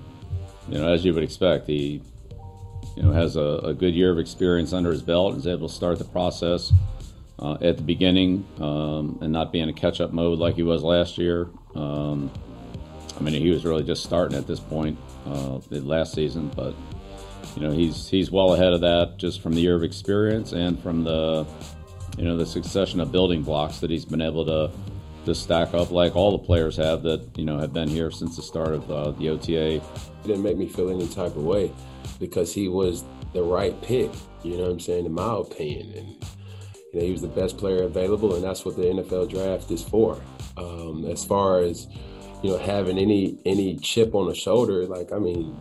[0.68, 1.66] you know as you would expect.
[1.66, 2.03] He
[2.94, 5.66] you know has a, a good year of experience under his belt and is able
[5.66, 6.75] to start the process
[7.38, 10.83] uh, at the beginning um, and not be in a catch-up mode like he was
[10.83, 11.49] last year.
[11.75, 12.31] Um,
[13.18, 16.75] I mean, he was really just starting at this point uh, last season, but
[17.57, 20.79] you know he's he's well ahead of that just from the year of experience and
[20.83, 21.47] from the
[22.18, 24.71] you know the succession of building blocks that he's been able to
[25.29, 28.37] to stack up like all the players have that you know have been here since
[28.37, 29.77] the start of uh, the OTA.
[29.77, 29.83] It
[30.25, 31.73] didn't make me feel any type of way
[32.19, 34.11] because he was the right pick.
[34.43, 35.07] You know what I'm saying?
[35.07, 36.09] In my opinion, and
[36.93, 39.83] you know he was the best player available, and that's what the NFL draft is
[39.83, 40.21] for.
[40.57, 41.87] Um, as far as
[42.43, 45.57] you know, having any any chip on the shoulder, like I mean,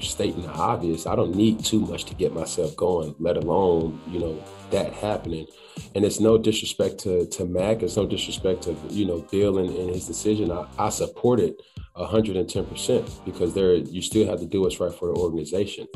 [0.00, 4.20] stating the obvious, I don't need too much to get myself going, let alone you
[4.20, 5.46] know that happening.
[5.94, 7.82] And it's no disrespect to to Mac.
[7.82, 10.50] It's no disrespect to you know Bill and, and his decision.
[10.50, 11.60] I, I support it
[11.96, 15.18] hundred and ten percent because there you still have to do what's right for the
[15.18, 15.86] organization.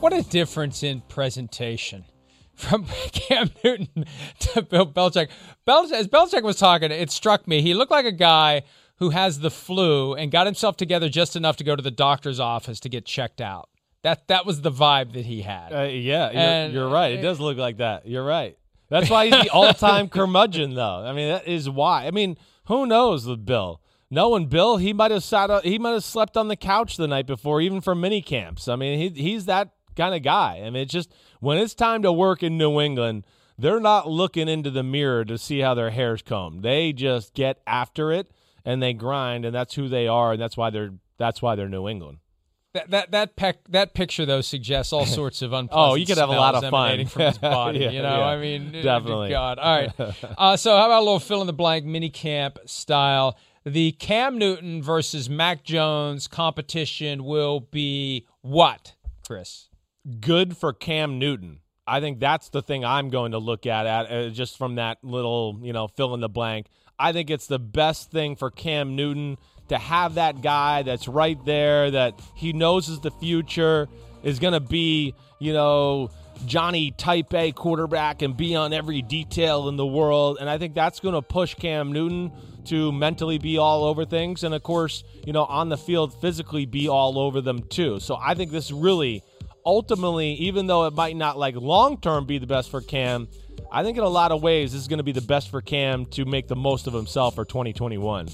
[0.00, 2.04] What a difference in presentation
[2.54, 4.04] from Cam Newton
[4.40, 5.28] to Bill Belichick.
[5.66, 5.92] Belichick.
[5.92, 8.62] As Belichick was talking, it struck me he looked like a guy
[8.98, 12.40] who has the flu and got himself together just enough to go to the doctor's
[12.40, 13.68] office to get checked out.
[14.02, 15.72] That that was the vibe that he had.
[15.72, 17.12] Uh, yeah, and, you're, you're right.
[17.12, 18.06] It does look like that.
[18.06, 18.56] You're right.
[18.88, 21.04] That's why he's the all-time curmudgeon, though.
[21.04, 22.06] I mean, that is why.
[22.06, 23.82] I mean, who knows with Bill?
[24.10, 25.50] Knowing Bill, he might have sat.
[25.50, 28.68] Up, he might have slept on the couch the night before, even for mini camps.
[28.68, 30.62] I mean, he he's that kind of guy.
[30.64, 33.24] I mean, it's just when it's time to work in New England,
[33.58, 36.62] they're not looking into the mirror to see how their hair's combed.
[36.62, 38.30] They just get after it
[38.68, 41.70] and they grind, and that's who they are, and that's why they're that's why they're
[41.70, 42.18] New England.
[42.74, 45.92] That that that pec- that picture though suggests all sorts of unpleasant.
[45.92, 47.78] oh, you could have a lot of fun from his body.
[47.78, 49.30] yeah, you know, yeah, I mean, definitely.
[49.30, 50.14] God, all right.
[50.38, 53.38] Uh, so how about a little fill in the blank mini camp style?
[53.64, 58.94] The Cam Newton versus Mac Jones competition will be what,
[59.26, 59.68] Chris?
[60.20, 61.60] Good for Cam Newton.
[61.86, 64.98] I think that's the thing I'm going to look at at uh, just from that
[65.02, 66.66] little you know fill in the blank.
[66.98, 71.42] I think it's the best thing for Cam Newton to have that guy that's right
[71.44, 73.88] there that he knows is the future
[74.22, 76.10] is going to be, you know,
[76.46, 80.38] Johnny type A quarterback and be on every detail in the world.
[80.40, 82.32] And I think that's going to push Cam Newton
[82.66, 84.44] to mentally be all over things.
[84.44, 88.00] And of course, you know, on the field, physically be all over them too.
[88.00, 89.22] So I think this really,
[89.64, 93.28] ultimately, even though it might not like long term be the best for Cam,
[93.70, 95.60] I think in a lot of ways, this is going to be the best for
[95.60, 98.28] Cam to make the most of himself for 2021.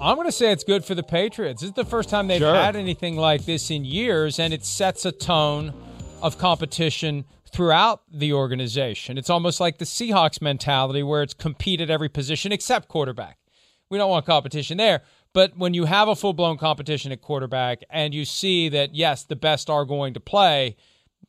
[0.00, 1.60] I'm going to say it's good for the Patriots.
[1.60, 2.54] This is the first time they've sure.
[2.54, 5.72] had anything like this in years, and it sets a tone
[6.20, 9.18] of competition throughout the organization.
[9.18, 13.38] It's almost like the Seahawks mentality where it's compete at every position except quarterback.
[13.90, 15.02] We don't want competition there.
[15.34, 19.24] But when you have a full blown competition at quarterback and you see that, yes,
[19.24, 20.76] the best are going to play,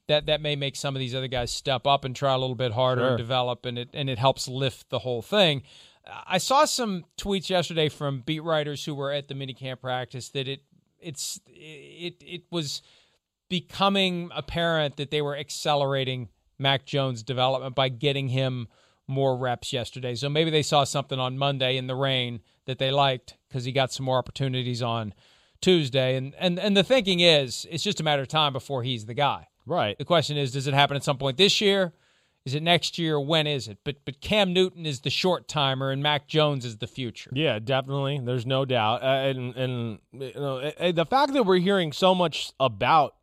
[0.08, 2.56] that, that may make some of these other guys step up and try a little
[2.56, 3.10] bit harder sure.
[3.10, 5.64] and develop, and it, and it helps lift the whole thing.
[6.28, 10.48] I saw some tweets yesterday from beat writers who were at the minicamp practice that
[10.48, 10.64] it
[11.00, 12.82] it's it it was
[13.50, 18.68] becoming apparent that they were accelerating Mac Jones' development by getting him
[19.08, 20.16] more reps yesterday.
[20.16, 23.72] So maybe they saw something on Monday in the rain that they liked because he
[23.72, 25.14] got some more opportunities on
[25.62, 26.16] Tuesday.
[26.16, 29.14] And and and the thinking is it's just a matter of time before he's the
[29.14, 29.48] guy.
[29.66, 29.98] Right.
[29.98, 31.94] The question is, does it happen at some point this year?
[32.46, 33.18] Is it next year?
[33.20, 33.78] When is it?
[33.86, 37.32] But but Cam Newton is the short timer, and Mac Jones is the future.
[37.34, 38.20] Yeah, definitely.
[38.22, 39.02] There's no doubt.
[39.02, 43.16] Uh, and and you know the fact that we're hearing so much about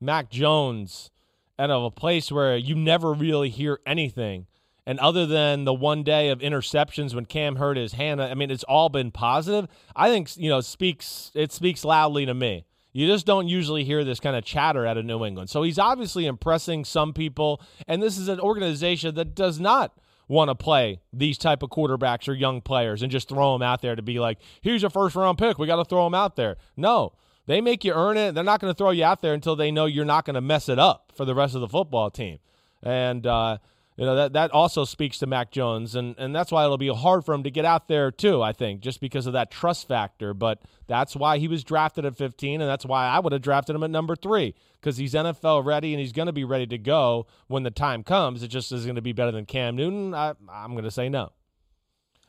[0.00, 1.10] Mac Jones
[1.58, 4.46] out of a place where you never really hear anything,
[4.86, 8.52] and other than the one day of interceptions when Cam hurt his hand, I mean,
[8.52, 9.68] it's all been positive.
[9.96, 12.64] I think you know speaks it speaks loudly to me.
[12.98, 15.50] You just don't usually hear this kind of chatter out of New England.
[15.50, 20.50] So he's obviously impressing some people, and this is an organization that does not want
[20.50, 23.94] to play these type of quarterbacks or young players and just throw them out there
[23.94, 25.60] to be like, here's your first round pick.
[25.60, 26.56] We got to throw them out there.
[26.76, 27.12] No,
[27.46, 28.34] they make you earn it.
[28.34, 30.40] They're not going to throw you out there until they know you're not going to
[30.40, 32.40] mess it up for the rest of the football team.
[32.82, 33.58] And uh,
[33.98, 36.86] you know that that also speaks to Mac Jones, and and that's why it'll be
[36.86, 38.40] hard for him to get out there too.
[38.40, 42.16] I think just because of that trust factor, but that's why he was drafted at
[42.16, 45.64] 15, and that's why I would have drafted him at number three because he's NFL
[45.64, 48.44] ready and he's going to be ready to go when the time comes.
[48.44, 50.14] It just is going to be better than Cam Newton.
[50.14, 51.32] I, I'm going to say no.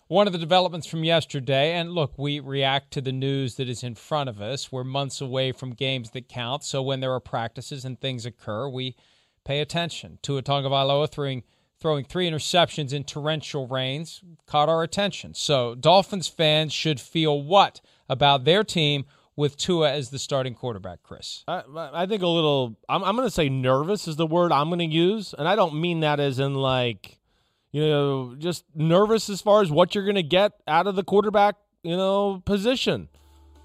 [0.07, 3.83] One of the developments from yesterday, and look, we react to the news that is
[3.83, 4.71] in front of us.
[4.71, 8.67] We're months away from games that count, so when there are practices and things occur,
[8.67, 8.95] we
[9.45, 10.17] pay attention.
[10.23, 11.43] Tua Tagovailoa throwing
[11.79, 15.33] throwing three interceptions in torrential rains caught our attention.
[15.33, 21.01] So, Dolphins fans should feel what about their team with Tua as the starting quarterback,
[21.01, 21.45] Chris?
[21.47, 24.67] I, I think a little, I'm, I'm going to say nervous is the word I'm
[24.67, 25.33] going to use.
[25.37, 27.19] And I don't mean that as in like,
[27.71, 31.03] you know, just nervous as far as what you're going to get out of the
[31.03, 33.07] quarterback, you know, position.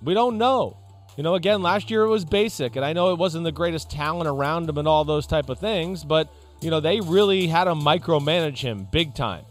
[0.00, 0.78] We don't know.
[1.16, 3.90] You know, again, last year it was basic, and I know it wasn't the greatest
[3.90, 6.28] talent around him and all those type of things, but
[6.64, 9.44] you know, they really had to micromanage him big time.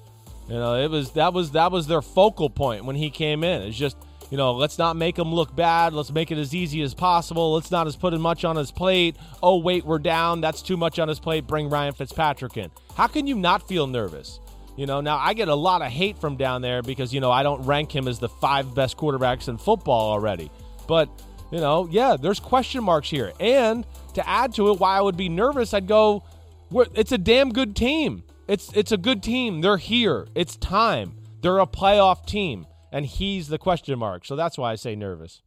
[0.48, 3.62] You know, it was that was that was their focal point when he came in.
[3.62, 3.96] It's just,
[4.32, 5.94] you know, let's not make him look bad.
[5.94, 7.54] Let's make it as easy as possible.
[7.54, 9.16] Let's not as put as much on his plate.
[9.44, 10.42] Oh, wait, we're down.
[10.42, 11.46] That's too much on his plate.
[11.46, 12.72] Bring Ryan Fitzpatrick in.
[12.96, 14.40] How can you not feel nervous?
[14.76, 17.32] You know, now I get a lot of hate from down there because, you know,
[17.32, 20.50] I don't rank him as the five best quarterbacks in football already.
[20.88, 21.10] But,
[21.52, 23.34] you know, yeah, there's question marks here.
[23.40, 26.24] And to add to it, why I would be nervous, I'd go,
[26.72, 28.24] it's a damn good team.
[28.48, 29.62] It's it's a good team.
[29.62, 30.28] They're here.
[30.36, 31.18] It's time.
[31.42, 34.26] They're a playoff team, and he's the question mark.
[34.26, 35.42] So that's why I say nervous.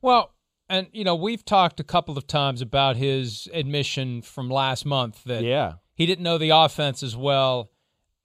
[0.00, 0.34] Well,
[0.68, 5.24] and you know we've talked a couple of times about his admission from last month
[5.24, 7.70] that yeah he didn't know the offense as well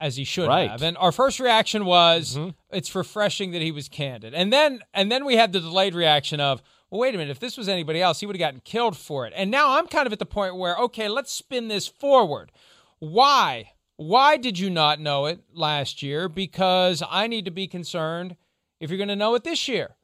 [0.00, 0.70] as he should right.
[0.70, 0.82] have.
[0.82, 2.50] And our first reaction was mm-hmm.
[2.70, 4.34] it's refreshing that he was candid.
[4.34, 6.62] And then and then we had the delayed reaction of
[6.94, 9.26] well, wait a minute, if this was anybody else, he would have gotten killed for
[9.26, 9.32] it.
[9.34, 12.52] And now I'm kind of at the point where, okay, let's spin this forward.
[13.00, 13.72] Why?
[13.96, 16.28] Why did you not know it last year?
[16.28, 18.36] Because I need to be concerned
[18.78, 19.96] if you're going to know it this year.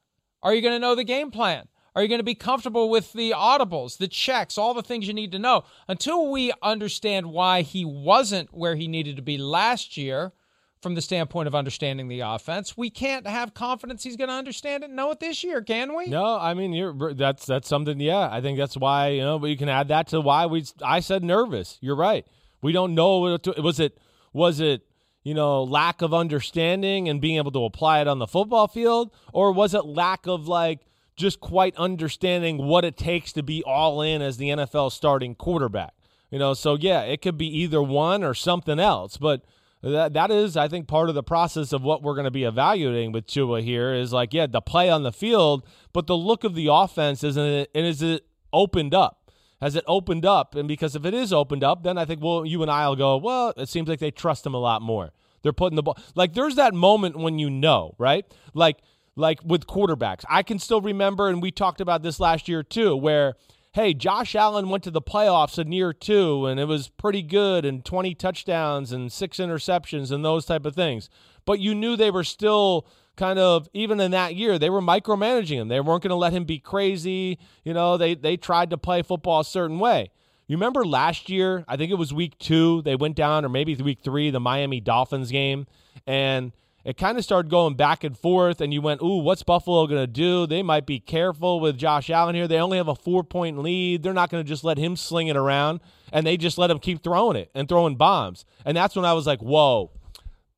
[0.42, 1.68] Are you going to know the game plan?
[1.94, 5.14] Are you going to be comfortable with the audibles, the checks, all the things you
[5.14, 5.62] need to know?
[5.86, 10.32] Until we understand why he wasn't where he needed to be last year,
[10.80, 12.76] from the standpoint of understanding the offense.
[12.76, 15.94] We can't have confidence he's going to understand it and know it this year, can
[15.94, 16.06] we?
[16.06, 18.00] No, I mean you're that's that's something.
[18.00, 19.44] Yeah, I think that's why you know.
[19.44, 20.64] You can add that to why we.
[20.82, 21.78] I said nervous.
[21.80, 22.26] You're right.
[22.62, 23.38] We don't know.
[23.58, 23.98] Was it
[24.32, 24.82] was it
[25.22, 29.10] you know lack of understanding and being able to apply it on the football field,
[29.32, 30.80] or was it lack of like
[31.16, 35.92] just quite understanding what it takes to be all in as the NFL starting quarterback?
[36.30, 39.42] You know, so yeah, it could be either one or something else, but
[39.82, 42.44] that that is, I think, part of the process of what we're going to be
[42.44, 46.44] evaluating with Tua here is like, yeah, the play on the field, but the look
[46.44, 47.70] of the offense isn't it?
[47.74, 49.30] And is it opened up?
[49.60, 50.54] Has it opened up?
[50.54, 53.16] And because if it is opened up, then I think well, you and I'll go,
[53.16, 55.10] well, it seems like they trust him a lot more.
[55.42, 58.26] They're putting the ball like there's that moment when you know, right?
[58.52, 58.78] Like
[59.16, 60.24] like with quarterbacks.
[60.28, 63.34] I can still remember, and we talked about this last year too, where
[63.72, 67.64] hey, Josh Allen went to the playoffs in year two, and it was pretty good,
[67.64, 71.08] and 20 touchdowns and six interceptions and those type of things.
[71.44, 75.56] But you knew they were still kind of even in that year they were micromanaging
[75.56, 75.68] him.
[75.68, 77.38] They weren't going to let him be crazy.
[77.64, 80.10] You know, they they tried to play football a certain way.
[80.46, 81.64] You remember last year?
[81.68, 82.82] I think it was week two.
[82.82, 85.66] They went down, or maybe week three, the Miami Dolphins game,
[86.06, 86.52] and
[86.84, 90.00] it kind of started going back and forth, and you went, Ooh, what's Buffalo going
[90.00, 90.46] to do?
[90.46, 92.48] They might be careful with Josh Allen here.
[92.48, 94.02] They only have a four point lead.
[94.02, 95.80] They're not going to just let him sling it around,
[96.12, 98.44] and they just let him keep throwing it and throwing bombs.
[98.64, 99.90] And that's when I was like, Whoa,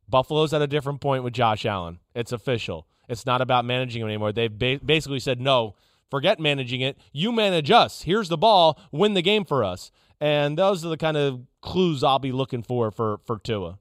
[0.09, 1.99] Buffalo's at a different point with Josh Allen.
[2.15, 2.87] It's official.
[3.09, 4.33] It's not about managing him anymore.
[4.33, 5.75] They've ba- basically said, No,
[6.11, 6.97] forget managing it.
[7.13, 8.03] You manage us.
[8.03, 8.79] Here's the ball.
[8.93, 9.91] Win the game for us.
[10.21, 13.79] And those are the kind of clues I'll be looking for for, for Tua.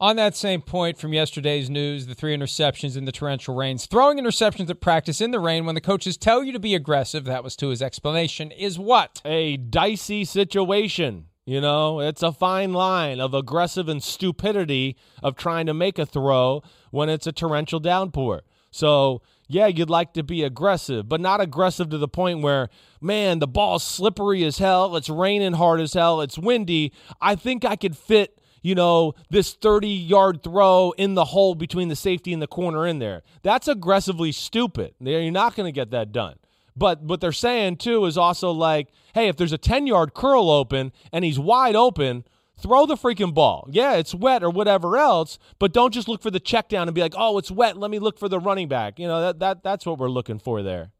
[0.00, 4.18] On that same point from yesterday's news, the three interceptions in the torrential rains, throwing
[4.18, 7.44] interceptions at practice in the rain when the coaches tell you to be aggressive, that
[7.44, 9.22] was to his explanation, is what?
[9.24, 11.26] A dicey situation.
[11.46, 16.06] You know, it's a fine line of aggressive and stupidity of trying to make a
[16.06, 18.42] throw when it's a torrential downpour.
[18.70, 23.38] So, yeah, you'd like to be aggressive, but not aggressive to the point where, man,
[23.38, 26.92] the ball's slippery as hell, it's raining hard as hell, it's windy.
[27.20, 31.88] I think I could fit you know, this 30 yard throw in the hole between
[31.88, 33.22] the safety and the corner in there.
[33.42, 34.94] That's aggressively stupid.
[34.98, 36.36] You're not going to get that done.
[36.74, 40.50] But what they're saying too is also like, hey, if there's a 10 yard curl
[40.50, 42.24] open and he's wide open,
[42.58, 43.68] throw the freaking ball.
[43.70, 46.94] Yeah, it's wet or whatever else, but don't just look for the check down and
[46.94, 47.76] be like, oh, it's wet.
[47.76, 48.98] Let me look for the running back.
[48.98, 50.90] You know, that, that that's what we're looking for there.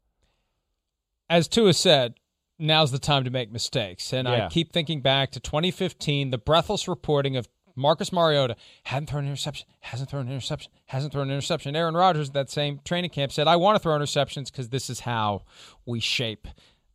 [1.31, 2.13] As Tua said,
[2.59, 4.13] now's the time to make mistakes.
[4.13, 4.45] And yeah.
[4.45, 9.29] I keep thinking back to 2015, the breathless reporting of Marcus Mariota hadn't thrown an
[9.29, 11.75] interception, hasn't thrown an interception, hasn't thrown an interception.
[11.75, 15.01] Aaron Rodgers, that same training camp, said, I want to throw interceptions because this is
[15.01, 15.43] how
[15.85, 16.47] we shape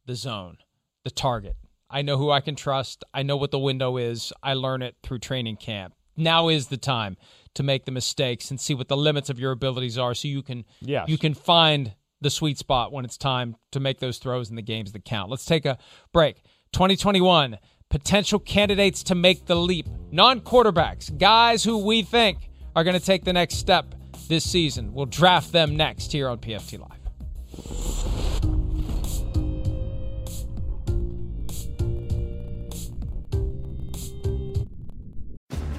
[0.07, 0.59] the zone,
[1.05, 1.57] the target.
[1.91, 3.05] I know who I can trust.
[3.13, 4.33] I know what the window is.
[4.43, 5.95] I learn it through training camp.
[6.17, 7.17] Now is the time
[7.55, 10.43] to make the mistakes and see what the limits of your abilities are so you
[10.43, 11.09] can yes.
[11.09, 14.63] you can find the sweet spot when it's time to make those throws in the
[14.63, 15.31] games that count.
[15.31, 15.79] Let's take a
[16.13, 16.43] break.
[16.73, 17.59] 2021
[17.91, 23.05] potential candidates to make the leap non quarterbacks, guys who we think are going to
[23.05, 23.95] take the next step
[24.29, 24.95] this season.
[24.95, 26.97] We'll draft them next here on PFT Live.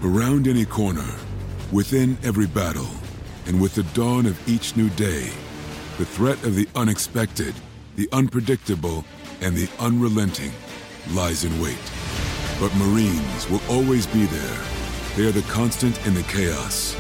[0.03, 1.07] Around any corner,
[1.71, 2.89] within every battle,
[3.45, 5.29] and with the dawn of each new day,
[5.97, 7.53] the threat of the unexpected,
[7.95, 9.05] the unpredictable,
[9.41, 10.51] and the unrelenting
[11.13, 12.00] lies in wait.
[12.61, 14.63] But Marines will always be there.
[15.15, 16.95] They are the constant in the chaos.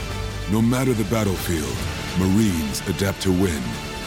[0.51, 1.77] No matter the battlefield,
[2.19, 3.61] Marines adapt to win,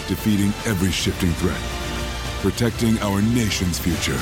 [0.09, 1.63] defeating every shifting threat,
[2.43, 4.19] protecting our nation's future.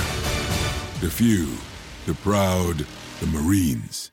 [1.00, 1.56] The few,
[2.04, 2.84] the proud,
[3.20, 4.12] the Marines.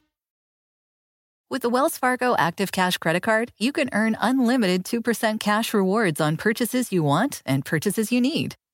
[1.50, 6.22] With the Wells Fargo Active Cash Credit Card, you can earn unlimited 2% cash rewards
[6.22, 8.56] on purchases you want and purchases you need.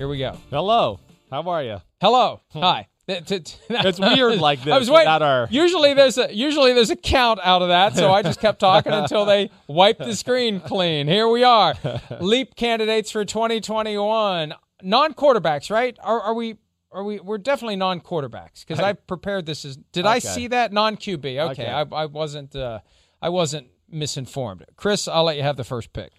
[0.00, 0.34] Here we go.
[0.48, 0.98] Hello.
[1.30, 1.76] How are you?
[2.00, 2.40] Hello.
[2.54, 2.88] Hi.
[3.06, 4.72] It's weird like this.
[4.72, 5.08] I was waiting.
[5.08, 5.46] Our...
[5.50, 8.94] Usually there's a usually there's a count out of that, so I just kept talking
[8.94, 11.06] until they wiped the screen clean.
[11.06, 11.74] Here we are.
[12.18, 14.54] Leap candidates for 2021.
[14.82, 15.98] Non-quarterbacks, right?
[16.02, 16.56] Are, are we
[16.92, 20.14] are we we're definitely non-quarterbacks because I prepared this as Did Okay.
[20.14, 21.18] I see that non-QB?
[21.18, 21.50] Okay.
[21.50, 21.66] Okay.
[21.68, 22.78] I, I wasn't uh,
[23.20, 24.64] I wasn't misinformed.
[24.76, 26.12] Chris, I'll let you have the first pick.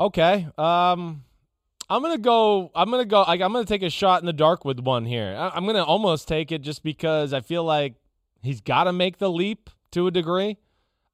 [0.00, 0.48] Okay.
[0.58, 1.22] Um,
[1.90, 2.70] I'm gonna go.
[2.72, 3.24] I'm gonna go.
[3.26, 5.34] I'm gonna take a shot in the dark with one here.
[5.36, 7.94] I, I'm gonna almost take it just because I feel like
[8.42, 10.56] he's got to make the leap to a degree.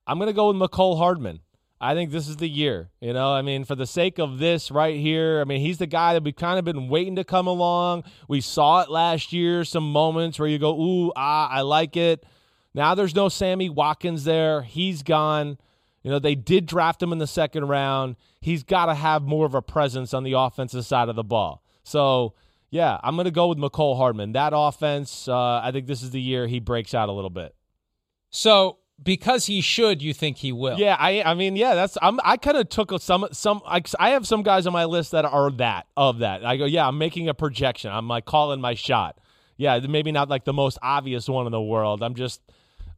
[0.07, 1.41] I'm gonna go with Mecole Hardman.
[1.81, 2.91] I think this is the year.
[3.01, 5.87] You know, I mean, for the sake of this right here, I mean, he's the
[5.87, 8.05] guy that we've kind of been waiting to come along.
[8.29, 12.25] We saw it last year, some moments where you go, ooh, ah, I like it.
[12.75, 14.63] Now there's no Sammy Watkins there.
[14.63, 15.59] He's gone.
[16.03, 18.17] You know, they did draft him in the second round.
[18.47, 21.65] He's got to have more of a presence on the offensive side of the ball.
[21.83, 22.35] So,
[22.71, 24.35] yeah, I'm going to go with Mecole Hardman.
[24.35, 27.57] That offense, uh, I think this is the year he breaks out a little bit.
[28.31, 30.79] So because he should, you think he will?
[30.79, 34.11] Yeah, I I mean, yeah, that's I'm I kind of took some some I, I
[34.11, 36.45] have some guys on my list that are that of that.
[36.45, 37.91] I go, yeah, I'm making a projection.
[37.91, 39.19] I'm like calling my shot.
[39.57, 42.01] Yeah, maybe not like the most obvious one in the world.
[42.01, 42.41] I'm just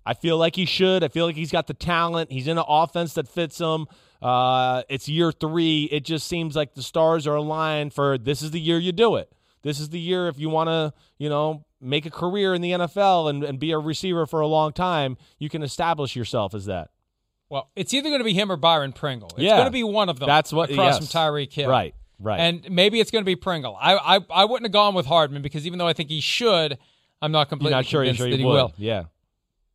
[0.05, 1.05] I feel like he should.
[1.05, 2.33] I feel like he's got the talent.
[2.33, 3.87] He's in an offense that fits him.
[4.21, 5.85] Uh, it's year three.
[5.93, 9.17] It just seems like the stars are aligned for this is the year you do
[9.17, 9.33] it.
[9.63, 12.73] This is the year if you want to, you know, make a career in the
[12.73, 16.67] NFL and, and be a receiver for a long time, you can establish yourself as
[16.67, 16.91] that.
[17.51, 19.29] Well, it's either going to be him or Byron Pringle.
[19.31, 19.57] It's Yeah.
[19.57, 20.27] going to be one of them.
[20.27, 21.11] That's what- across yes.
[21.11, 21.69] from Tyreek Hill.
[21.71, 22.39] Right, right.
[22.41, 23.77] And maybe it's going to be Pringle.
[23.81, 26.77] I, I I wouldn't have gone with Hardman because even though I think he should,
[27.23, 28.53] I'm not completely You're not sure, convinced sure that he he would.
[28.55, 28.73] will.
[28.77, 29.05] Yeah.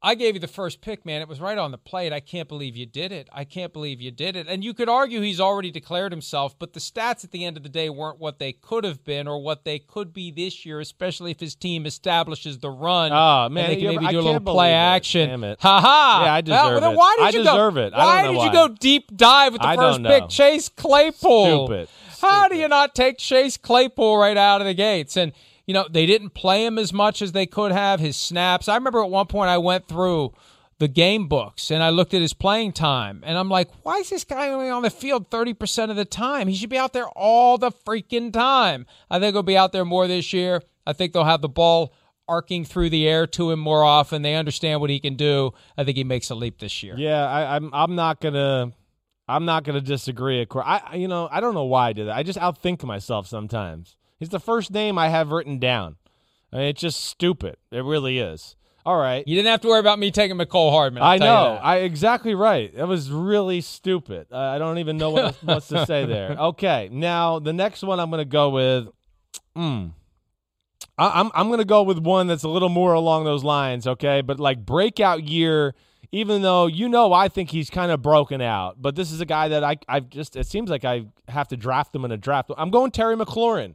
[0.05, 1.21] I gave you the first pick, man.
[1.21, 2.11] It was right on the plate.
[2.11, 3.29] I can't believe you did it.
[3.31, 4.47] I can't believe you did it.
[4.49, 7.63] And you could argue he's already declared himself, but the stats at the end of
[7.63, 10.81] the day weren't what they could have been or what they could be this year,
[10.81, 13.13] especially if his team establishes the run.
[13.13, 14.75] Oh, and man, they can maybe I do a little play it.
[14.75, 15.29] action.
[15.29, 15.61] Damn it.
[15.61, 16.21] Ha ha!
[16.25, 16.95] Yeah, I Well, deserve then.
[16.97, 17.93] Why did I you deserve go, it.
[17.93, 18.45] I don't Why did why.
[18.47, 20.27] you go deep dive with the I first pick?
[20.27, 21.65] Chase Claypool.
[21.67, 21.89] Stupid.
[22.21, 25.15] How do you not take Chase Claypool right out of the gates?
[25.15, 25.31] And
[25.65, 27.99] you know they didn't play him as much as they could have.
[27.99, 28.67] His snaps.
[28.67, 30.33] I remember at one point I went through
[30.79, 34.09] the game books and I looked at his playing time and I'm like, why is
[34.09, 36.47] this guy only on the field 30% of the time?
[36.47, 38.85] He should be out there all the freaking time.
[39.09, 40.61] I think he'll be out there more this year.
[40.85, 41.93] I think they'll have the ball
[42.27, 44.23] arcing through the air to him more often.
[44.23, 45.51] They understand what he can do.
[45.77, 46.95] I think he makes a leap this year.
[46.97, 48.71] Yeah, I, I'm I'm not gonna
[49.27, 50.41] I'm not disagree.
[50.41, 52.15] Of course, I I- you know I don't know why I did that.
[52.17, 53.95] I just outthink myself sometimes.
[54.19, 55.97] He's the first name I have written down.
[56.51, 57.57] I mean, it's just stupid.
[57.71, 58.55] It really is.
[58.85, 59.25] All right.
[59.27, 61.03] You didn't have to worry about me taking Mecole Hardman.
[61.03, 61.59] I'll I know.
[61.61, 62.71] I exactly right.
[62.73, 64.27] It was really stupid.
[64.31, 66.31] Uh, I don't even know what else, what's to say there.
[66.43, 68.89] Okay, now the next one I'm going to go with.
[69.55, 69.87] Hmm.
[70.97, 73.87] I, I'm I'm going to go with one that's a little more along those lines.
[73.87, 75.73] Okay, but like breakout year
[76.13, 79.25] even though you know I think he's kind of broken out, but this is a
[79.25, 82.17] guy that I I've just it seems like I have to draft him in a
[82.17, 82.51] draft.
[82.55, 83.73] I'm going Terry McLaurin.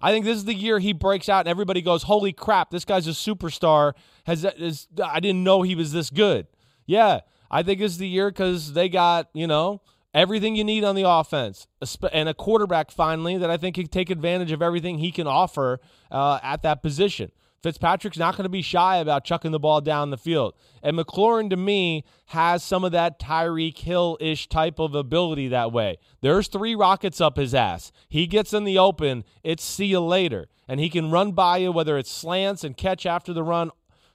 [0.00, 2.84] I think this is the year he breaks out and everybody goes, "Holy crap, this
[2.84, 3.94] guy's a superstar."
[4.24, 6.46] Has is, I didn't know he was this good.
[6.86, 7.20] Yeah,
[7.50, 9.80] I think this is the year because they got you know
[10.14, 11.68] everything you need on the offense
[12.10, 15.78] and a quarterback finally that I think can take advantage of everything he can offer
[16.10, 17.30] uh, at that position.
[17.66, 20.54] Fitzpatrick's not going to be shy about chucking the ball down the field.
[20.84, 25.72] And McLaurin, to me, has some of that Tyreek Hill ish type of ability that
[25.72, 25.98] way.
[26.20, 27.90] There's three rockets up his ass.
[28.08, 30.46] He gets in the open, it's see you later.
[30.68, 33.72] And he can run by you, whether it's slants and catch after the run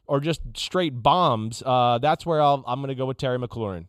[0.07, 1.61] or just straight bombs.
[1.65, 3.87] Uh, that's where i am going to go with Terry McLaurin.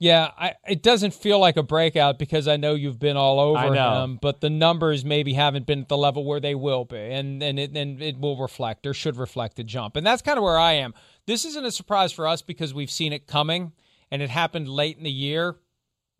[0.00, 3.74] Yeah, I, it doesn't feel like a breakout because I know you've been all over
[3.74, 7.42] him, but the numbers maybe haven't been at the level where they will be, and
[7.42, 10.44] and it and it will reflect or should reflect the jump, and that's kind of
[10.44, 10.94] where I am.
[11.26, 13.72] This isn't a surprise for us because we've seen it coming,
[14.10, 15.56] and it happened late in the year,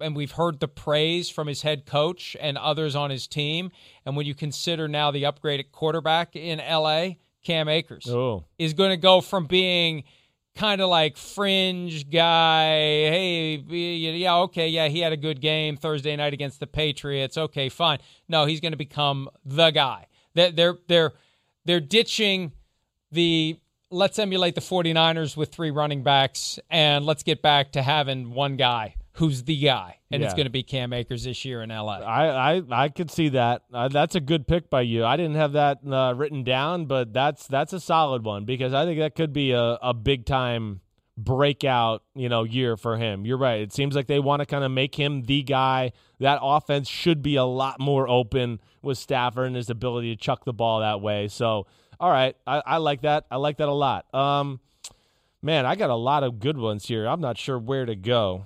[0.01, 3.71] and we've heard the praise from his head coach and others on his team,
[4.05, 8.45] and when you consider now the upgraded quarterback in L.A., Cam Akers oh.
[8.59, 10.03] is going to go from being
[10.57, 12.71] kind of like fringe guy.
[12.71, 17.37] Hey, yeah, okay, yeah, he had a good game Thursday night against the Patriots.
[17.37, 17.99] Okay, fine.
[18.29, 20.07] No, he's going to become the guy.
[20.35, 21.13] They're they're they're,
[21.65, 22.53] they're ditching
[23.11, 23.59] the
[23.91, 28.57] let's emulate the 49ers with three running backs and let's get back to having one
[28.57, 30.27] guy who's the guy, and yeah.
[30.27, 31.99] it's going to be Cam Akers this year in LA.
[31.99, 33.63] I I, I could see that.
[33.73, 35.05] Uh, that's a good pick by you.
[35.05, 38.85] I didn't have that uh, written down, but that's that's a solid one because I
[38.85, 40.81] think that could be a, a big time
[41.17, 43.27] breakout you know year for him.
[43.27, 43.61] You're right.
[43.61, 45.93] It seems like they want to kind of make him the guy.
[46.21, 50.45] That offense should be a lot more open with Stafford and his ability to chuck
[50.45, 51.29] the ball that way.
[51.29, 51.67] So
[52.01, 53.27] all right, I, I like that.
[53.31, 54.13] I like that a lot.
[54.15, 54.61] Um,
[55.43, 57.07] man, I got a lot of good ones here.
[57.07, 58.45] I'm not sure where to go.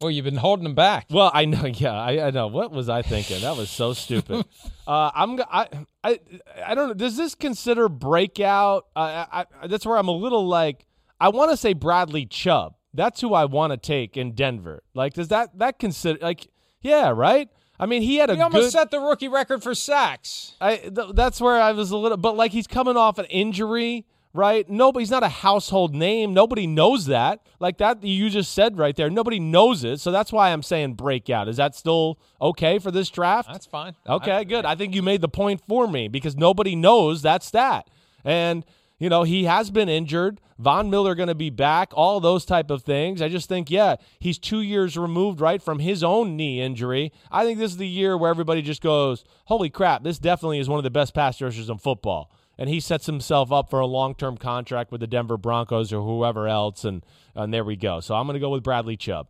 [0.00, 1.06] Well, you've been holding them back.
[1.10, 1.66] Well, I know.
[1.74, 2.46] Yeah, I, I know.
[2.46, 3.42] What was I thinking?
[3.42, 4.44] That was so stupid.
[4.86, 5.40] uh, I'm.
[5.40, 5.68] I,
[6.02, 6.20] I.
[6.66, 6.94] I don't know.
[6.94, 8.86] Does this consider breakout?
[8.96, 10.86] Uh, I, I, that's where I'm a little like.
[11.20, 12.74] I want to say Bradley Chubb.
[12.94, 14.82] That's who I want to take in Denver.
[14.94, 16.48] Like, does that that consider like?
[16.80, 17.48] Yeah, right.
[17.78, 18.34] I mean, he had a.
[18.36, 20.54] He almost good, set the rookie record for sacks.
[20.60, 20.76] I.
[20.76, 24.68] Th- that's where I was a little, but like he's coming off an injury right?
[24.68, 26.32] Nobody's not a household name.
[26.32, 27.40] Nobody knows that.
[27.58, 29.10] Like that you just said right there.
[29.10, 30.00] Nobody knows it.
[30.00, 31.48] So that's why I'm saying breakout.
[31.48, 33.48] Is that still okay for this draft?
[33.52, 33.94] That's fine.
[34.08, 34.64] Okay, I, good.
[34.64, 37.88] I think you made the point for me because nobody knows that's that.
[38.24, 38.64] And
[39.00, 40.40] you know, he has been injured.
[40.58, 43.22] Von Miller going to be back, all those type of things.
[43.22, 47.10] I just think, yeah, he's two years removed, right, from his own knee injury.
[47.30, 50.68] I think this is the year where everybody just goes, holy crap, this definitely is
[50.68, 52.30] one of the best pass rushers in football
[52.60, 56.46] and he sets himself up for a long-term contract with the Denver Broncos or whoever
[56.46, 57.04] else, and
[57.34, 58.00] and there we go.
[58.00, 59.28] So I'm going to go with Bradley Chubb.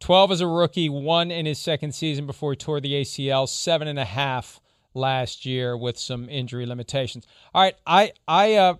[0.00, 3.86] 12 as a rookie, one in his second season before he tore the ACL, seven
[3.86, 4.60] and a half
[4.92, 7.28] last year with some injury limitations.
[7.54, 8.74] All right, I I uh,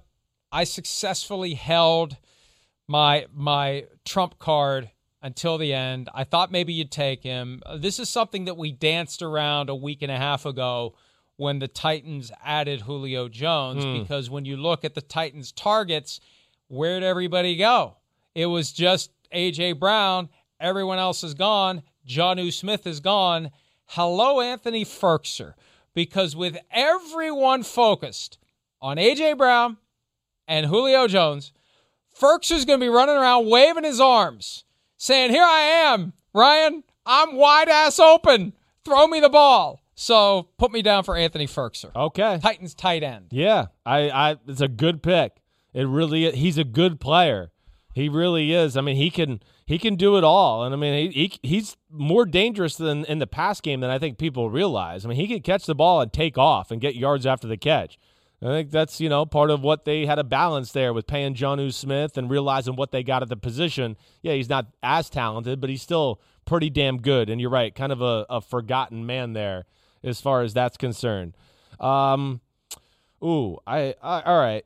[0.51, 2.17] I successfully held
[2.89, 4.91] my my trump card
[5.23, 6.09] until the end.
[6.13, 7.63] I thought maybe you'd take him.
[7.79, 10.97] This is something that we danced around a week and a half ago
[11.37, 14.01] when the Titans added Julio Jones mm.
[14.01, 16.21] because when you look at the Titans' targets,
[16.69, 17.97] where'd everybody go?
[18.35, 19.73] It was just A.J.
[19.73, 20.29] Brown.
[20.61, 21.83] Everyone else is gone.
[22.07, 23.51] Jonnu Smith is gone.
[23.87, 25.55] Hello, Anthony Firkser.
[25.95, 28.39] Because with everyone focused
[28.81, 29.35] on A.J.
[29.35, 29.77] Brown
[30.49, 31.53] and Julio Jones,
[32.19, 34.65] Firkser's going to be running around waving his arms,
[34.97, 36.85] saying, Here I am, Ryan.
[37.05, 38.53] I'm wide ass open.
[38.85, 39.82] Throw me the ball.
[39.95, 41.95] So put me down for Anthony Firkser.
[41.95, 42.39] Okay.
[42.43, 43.27] Titans tight end.
[43.31, 45.37] Yeah, I, I it's a good pick.
[45.75, 46.35] It really is.
[46.35, 47.51] he's a good player.
[47.95, 48.77] He really is.
[48.77, 51.77] I mean, he can he can do it all, and I mean, he, he he's
[51.91, 55.05] more dangerous than in the pass game than I think people realize.
[55.05, 57.59] I mean, he can catch the ball and take off and get yards after the
[57.59, 57.99] catch.
[58.41, 61.35] I think that's you know part of what they had a balance there with paying
[61.35, 63.97] Jonnu Smith and realizing what they got at the position.
[64.23, 67.31] Yeah, he's not as talented, but he's still pretty damn good.
[67.31, 69.65] And you're right, kind of a, a forgotten man there
[70.05, 71.35] as far as that's concerned.
[71.81, 72.41] Um,
[73.23, 74.65] ooh, I, I all right.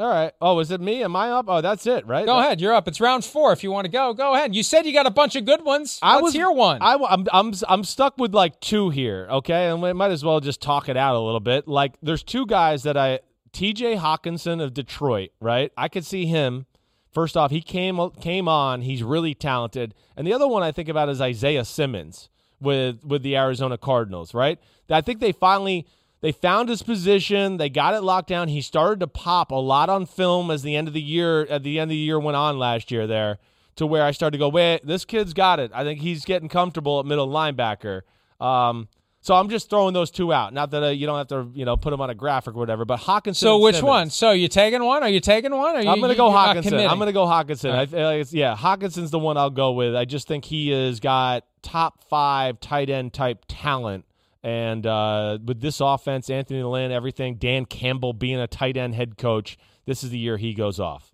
[0.00, 0.32] All right.
[0.40, 1.04] Oh, is it me?
[1.04, 1.44] Am I up?
[1.46, 2.24] Oh, that's it, right?
[2.24, 2.58] Go ahead.
[2.58, 2.88] You're up.
[2.88, 3.52] It's round four.
[3.52, 4.54] If you want to go, go ahead.
[4.54, 5.98] You said you got a bunch of good ones.
[6.00, 6.78] I Let's was, hear one.
[6.80, 9.28] I, I'm, I'm, I'm stuck with like two here.
[9.30, 11.68] Okay, and we might as well just talk it out a little bit.
[11.68, 13.20] Like, there's two guys that I,
[13.52, 13.96] T.J.
[13.96, 15.70] Hockenson of Detroit, right?
[15.76, 16.64] I could see him.
[17.12, 18.80] First off, he came came on.
[18.80, 19.94] He's really talented.
[20.16, 22.30] And the other one I think about is Isaiah Simmons
[22.60, 24.58] with with the Arizona Cardinals, right?
[24.88, 25.86] I think they finally
[26.20, 27.56] they found his position.
[27.56, 28.48] They got it locked down.
[28.48, 31.62] He started to pop a lot on film as the end of the year at
[31.62, 33.38] the end of the year went on last year there
[33.76, 35.70] to where I started to go, wait, this kid's got it.
[35.72, 38.02] I think he's getting comfortable at middle linebacker.
[38.38, 38.88] Um,
[39.22, 40.54] so I'm just throwing those two out.
[40.54, 42.58] Not that uh, you don't have to, you know, put them on a graphic or
[42.58, 42.86] whatever.
[42.86, 43.36] But Hockenson.
[43.36, 43.88] So which Simmons.
[43.88, 44.10] one?
[44.10, 45.02] So you taking one?
[45.02, 45.82] Are you taking one?
[45.82, 46.88] You, I'm going to go Hockenson.
[46.88, 47.70] I'm going to go Hockenson.
[47.72, 47.88] I right.
[47.88, 49.94] feel like it's, yeah, Hockenson's the one I'll go with.
[49.94, 54.06] I just think he has got top five tight end type talent.
[54.42, 59.18] And uh, with this offense, Anthony Lynn, everything, Dan Campbell being a tight end head
[59.18, 61.09] coach, this is the year he goes off.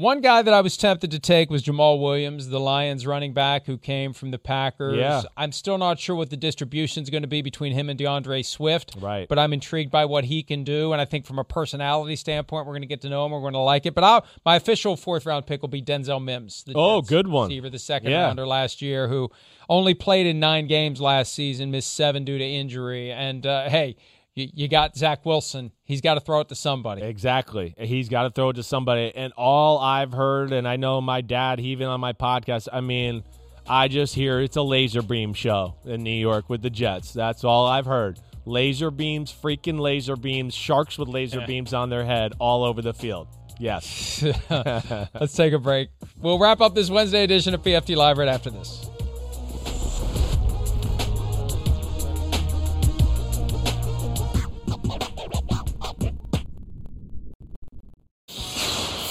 [0.00, 3.66] One guy that I was tempted to take was Jamaal Williams, the Lions running back
[3.66, 4.96] who came from the Packers.
[4.96, 5.20] Yeah.
[5.36, 8.40] I'm still not sure what the distribution is going to be between him and D'Andre
[8.40, 8.96] Swift.
[8.98, 9.28] Right.
[9.28, 12.66] But I'm intrigued by what he can do, and I think from a personality standpoint,
[12.66, 13.32] we're going to get to know him.
[13.32, 13.94] We're going to like it.
[13.94, 16.64] But I'll, my official fourth round pick will be Denzel Mims.
[16.64, 17.48] The Oh, good one.
[17.48, 18.24] Receiver, the second Yeah.
[18.24, 19.30] rounder last year, who
[19.68, 23.12] only played in nine games last season, missed seven due to injury.
[23.12, 23.96] And uh, hey,
[24.34, 25.72] you, you got Zach Wilson.
[25.84, 27.02] He's got to throw it to somebody.
[27.02, 27.74] Exactly.
[27.78, 29.12] He's got to throw it to somebody.
[29.14, 32.80] And all I've heard, and I know my dad, he even on my podcast, I
[32.80, 33.24] mean,
[33.68, 37.12] I just hear it's a laser beam show in New York with the Jets.
[37.12, 38.18] That's all I've heard.
[38.46, 42.94] Laser beams, freaking laser beams, sharks with laser beams on their head all over the
[42.94, 43.28] field.
[43.58, 44.22] Yes.
[44.50, 45.90] Let's take a break.
[46.16, 48.89] We'll wrap up this Wednesday edition of PFT Live right after this.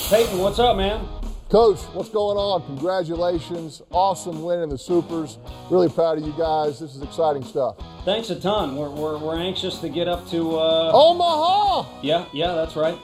[0.10, 1.08] Peyton, what's up, man?
[1.52, 2.66] Coach, what's going on?
[2.66, 3.84] Congratulations.
[3.92, 5.38] Awesome win in the Supers.
[5.70, 6.80] Really proud of you guys.
[6.80, 7.76] This is exciting stuff.
[8.06, 8.76] Thanks a ton.
[8.76, 10.58] We're, we're, we're anxious to get up to.
[10.58, 10.92] Uh...
[10.96, 12.02] Omaha!
[12.02, 12.98] Yeah, yeah, that's right.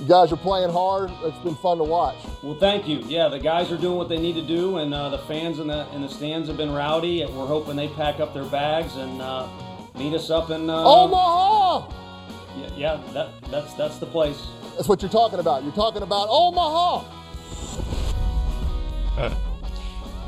[0.00, 1.10] You guys are playing hard.
[1.24, 2.16] It's been fun to watch.
[2.42, 3.00] Well, thank you.
[3.00, 5.66] Yeah, the guys are doing what they need to do, and uh, the fans in
[5.66, 7.22] the in the stands have been rowdy.
[7.26, 9.46] We're hoping they pack up their bags and uh,
[9.94, 10.70] meet us up in.
[10.70, 10.84] Uh...
[10.86, 11.92] Omaha!
[12.56, 14.40] Yeah, yeah, that that's that's the place.
[14.76, 15.62] That's what you're talking about.
[15.62, 17.04] You're talking about Omaha.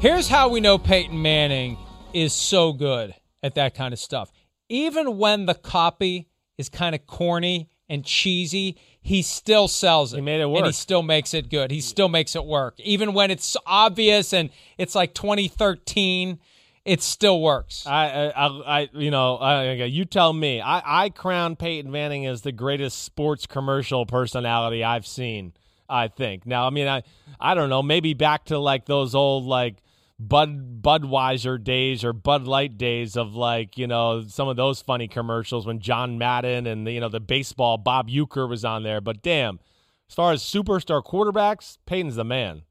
[0.01, 1.79] Here's how we know Peyton Manning
[2.13, 4.31] is so good at that kind of stuff.
[4.69, 6.29] Even when the copy
[6.59, 10.17] is kind of corny and cheesy, he still sells it.
[10.17, 10.59] He made it work.
[10.59, 11.71] And he still makes it good.
[11.71, 12.79] He still makes it work.
[12.81, 16.39] Even when it's obvious and it's like 2013,
[16.85, 17.87] it still works.
[17.87, 20.61] I, I, I you know, I, you tell me.
[20.61, 25.53] I, I crown Peyton Manning as the greatest sports commercial personality I've seen.
[25.89, 26.47] I think.
[26.47, 27.03] Now, I mean, I,
[27.39, 27.83] I don't know.
[27.83, 29.83] Maybe back to like those old like
[30.19, 35.09] Bud Budweiser days or Bud Light days of like you know some of those funny
[35.09, 39.01] commercials when John Madden and the, you know the baseball Bob Uecker was on there.
[39.01, 39.61] But damn,
[40.09, 42.63] as far as superstar quarterbacks, Peyton's the man.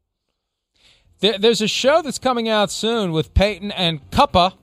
[1.22, 4.54] There, there's a show that's coming out soon with Peyton and Cooper.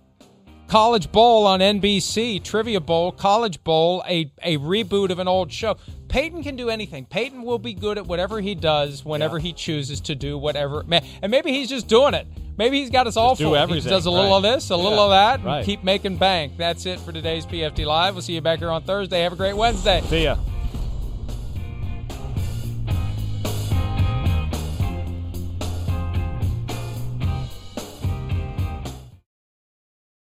[0.67, 5.79] College Bowl on NBC, Trivia Bowl, College Bowl, a, a reboot of an old show.
[6.09, 7.07] Peyton can do anything.
[7.07, 10.83] Peyton will be good at whatever he does whenever he chooses to do whatever.
[10.83, 12.27] Man, and maybe he's just doing it.
[12.59, 13.71] Maybe he's got us all do fooled.
[13.71, 14.37] He does a little right.
[14.37, 15.65] of this, a little of that, and right.
[15.65, 16.55] keep making bank.
[16.59, 18.15] That's it for today's PFT Live.
[18.15, 19.23] We'll see you back here on Thursday.
[19.23, 20.03] Have a great Wednesday.
[20.09, 20.37] See ya.